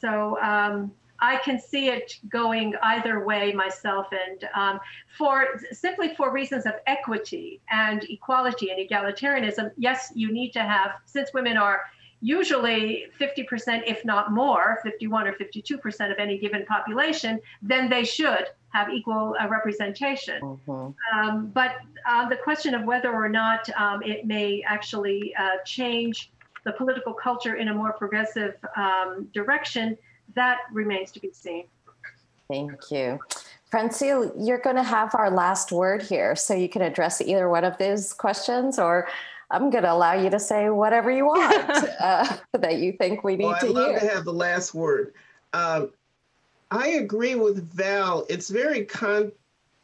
[0.00, 4.80] so um, I can see it going either way myself, and um,
[5.16, 10.92] for simply for reasons of equity and equality and egalitarianism, yes, you need to have,
[11.06, 11.82] since women are
[12.26, 18.46] usually 50%, if not more, 51 or 52% of any given population, then they should
[18.70, 20.40] have equal uh, representation.
[20.42, 21.18] Mm-hmm.
[21.18, 26.32] Um, but uh, the question of whether or not um, it may actually uh, change
[26.64, 29.96] the political culture in a more progressive um, direction,
[30.34, 31.66] that remains to be seen.
[32.48, 33.20] Thank you.
[33.70, 37.62] Francille, you're going to have our last word here, so you can address either one
[37.62, 39.06] of those questions, or
[39.50, 43.36] I'm going to allow you to say whatever you want uh, that you think we
[43.36, 43.92] need well, to I'd hear.
[43.92, 45.14] love to have the last word.
[45.52, 45.90] Um,
[46.70, 48.26] I agree with Val.
[48.28, 49.32] It's very con-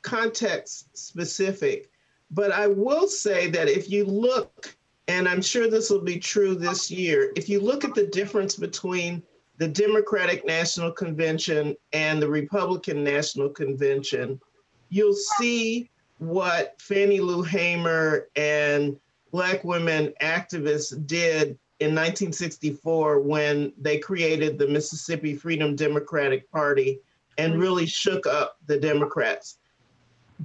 [0.03, 1.91] context specific,
[2.31, 4.75] but I will say that if you look,
[5.07, 8.57] and I'm sure this will be true this year, if you look at the difference
[8.57, 9.23] between
[9.59, 14.41] the Democratic National Convention and the Republican National Convention,
[14.89, 15.89] you'll see
[16.19, 18.97] what Fannie Lou Hamer and
[19.33, 27.01] Black women activists did in 1964 when they created the Mississippi Freedom Democratic Party
[27.39, 29.59] and really shook up the Democrats.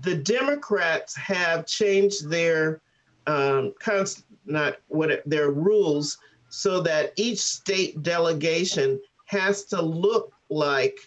[0.01, 2.81] The Democrats have changed their
[3.27, 6.17] um, const- not what their rules
[6.49, 10.97] so that each state delegation has to look like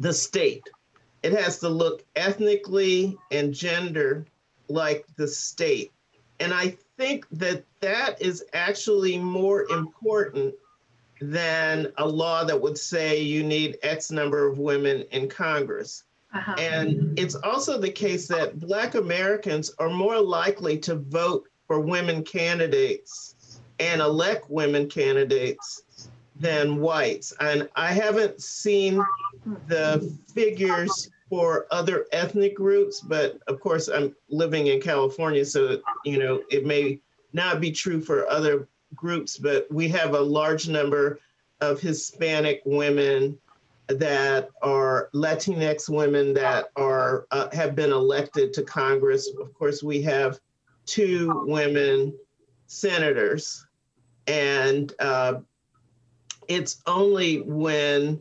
[0.00, 0.64] the state.
[1.22, 4.24] It has to look ethnically and gender
[4.68, 5.92] like the state.
[6.40, 10.54] And I think that that is actually more important
[11.20, 16.04] than a law that would say you need X number of women in Congress.
[16.34, 16.54] Uh-huh.
[16.58, 22.22] And it's also the case that Black Americans are more likely to vote for women
[22.22, 26.08] candidates and elect women candidates
[26.38, 27.32] than whites.
[27.40, 29.02] And I haven't seen
[29.68, 36.18] the figures for other ethnic groups, but of course, I'm living in California, so you
[36.18, 37.00] know it may
[37.32, 41.18] not be true for other groups, but we have a large number
[41.60, 43.38] of Hispanic women
[43.88, 49.30] that are Latinx women that are uh, have been elected to Congress.
[49.40, 50.40] Of course, we have
[50.86, 52.16] two women
[52.66, 53.66] senators,
[54.28, 55.40] and uh,
[56.48, 58.20] it's only when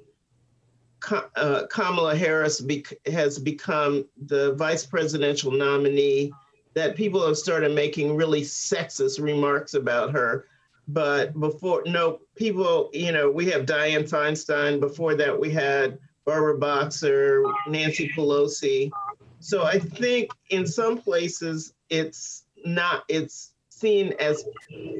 [1.12, 2.64] uh, Kamala Harris
[3.06, 6.32] has become the vice presidential nominee
[6.74, 10.46] that people have started making really sexist remarks about her.
[10.88, 14.80] But before, no, people, you know, we have Dianne Feinstein.
[14.80, 18.92] Before that, we had Barbara Boxer, Nancy Pelosi.
[19.40, 24.46] So I think in some places it's not, it's seen as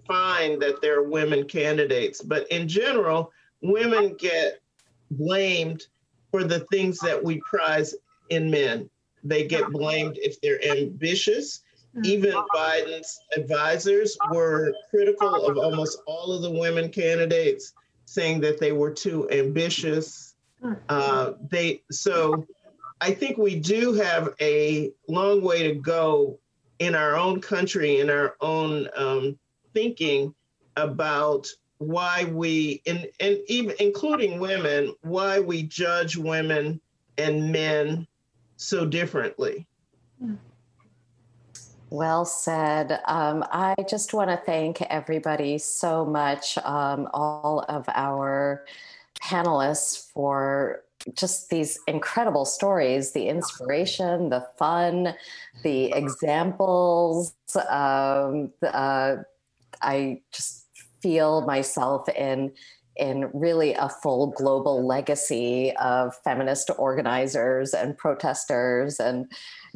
[0.08, 2.22] fine that there are women candidates.
[2.22, 3.32] But in general,
[3.62, 4.62] women get
[5.12, 5.88] blamed
[6.36, 7.96] for the things that we prize
[8.30, 8.90] in men.
[9.24, 11.62] They get blamed if they're ambitious.
[11.96, 12.06] Mm-hmm.
[12.06, 17.72] Even Biden's advisors were critical of almost all of the women candidates,
[18.04, 20.36] saying that they were too ambitious.
[20.62, 20.74] Hmm.
[20.90, 22.46] Uh, they so
[23.00, 26.38] I think we do have a long way to go
[26.80, 29.40] in our own country, in our own um,
[29.74, 30.36] thinking
[30.76, 31.48] about
[31.78, 36.80] why we, and, and even including women, why we judge women
[37.18, 38.08] and men
[38.56, 39.68] so differently.
[41.90, 43.00] Well said.
[43.06, 48.66] Um, I just want to thank everybody so much, um, all of our
[49.22, 55.14] panelists, for just these incredible stories the inspiration, the fun,
[55.64, 57.34] the examples.
[57.70, 59.18] Um, uh,
[59.82, 60.65] I just
[61.06, 62.52] feel myself in
[62.98, 69.30] in really a full global legacy of feminist organizers and protesters and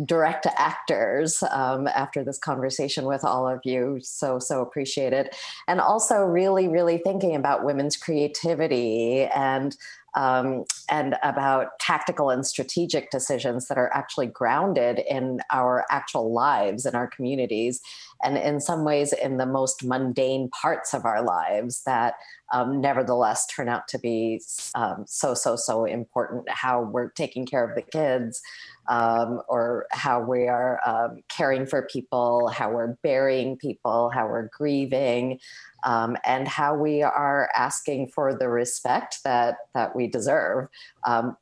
[0.05, 3.99] direct actors um, after this conversation with all of you.
[4.01, 5.35] So, so appreciate it.
[5.67, 9.75] And also, really, really thinking about women's creativity and
[10.15, 16.85] um, and about tactical and strategic decisions that are actually grounded in our actual lives
[16.85, 17.81] in our communities
[18.23, 22.15] and in some ways in the most mundane parts of our lives that
[22.51, 24.41] um, nevertheless turn out to be
[24.75, 26.49] um, so so so important.
[26.49, 28.41] How we're taking care of the kids
[28.89, 34.49] um, or how we are um, caring for people how we're burying people how we're
[34.57, 35.39] grieving
[35.83, 40.67] um, and how we are asking for the respect that that we deserve.
[41.05, 41.37] Um,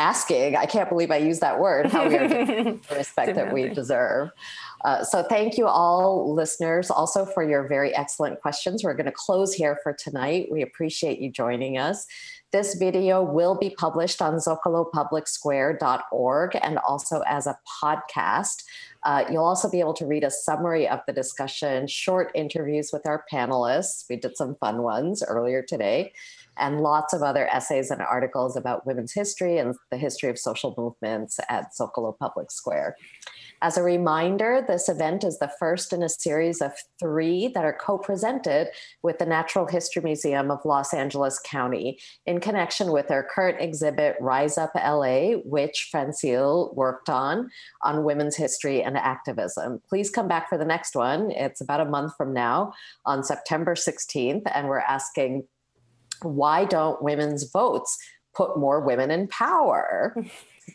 [0.00, 3.68] asking i can't believe i used that word how we are the respect that we
[3.68, 4.30] deserve.
[4.84, 8.84] Uh, so thank you all listeners also for your very excellent questions.
[8.84, 10.48] We're going to close here for tonight.
[10.52, 12.06] We appreciate you joining us
[12.52, 18.62] this video will be published on zocalopublicsquare.org and also as a podcast
[19.04, 23.06] Uh, you'll also be able to read a summary of the discussion, short interviews with
[23.06, 24.04] our panelists.
[24.10, 26.12] We did some fun ones earlier today,
[26.56, 30.74] and lots of other essays and articles about women's history and the history of social
[30.76, 32.96] movements at Zocalo Public Square.
[33.60, 37.76] As a reminder, this event is the first in a series of three that are
[37.78, 38.68] co presented
[39.02, 44.16] with the Natural History Museum of Los Angeles County in connection with their current exhibit,
[44.20, 47.50] Rise Up LA, which Francille worked on,
[47.82, 49.82] on women's history and activism.
[49.88, 51.32] Please come back for the next one.
[51.32, 52.72] It's about a month from now
[53.04, 55.44] on September 16th, and we're asking
[56.22, 57.96] why don't women's votes
[58.34, 60.14] put more women in power?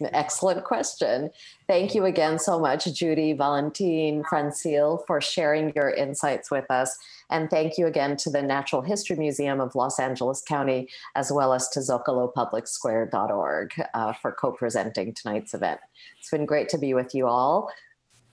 [0.02, 1.30] Excellent question.
[1.68, 6.98] Thank you again so much, Judy, Valentine, Francille, for sharing your insights with us.
[7.30, 11.54] And thank you again to the Natural History Museum of Los Angeles County, as well
[11.54, 15.80] as to ZocaloPublicSquare.org uh, for co presenting tonight's event.
[16.20, 17.72] It's been great to be with you all.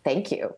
[0.04, 0.54] Thank you.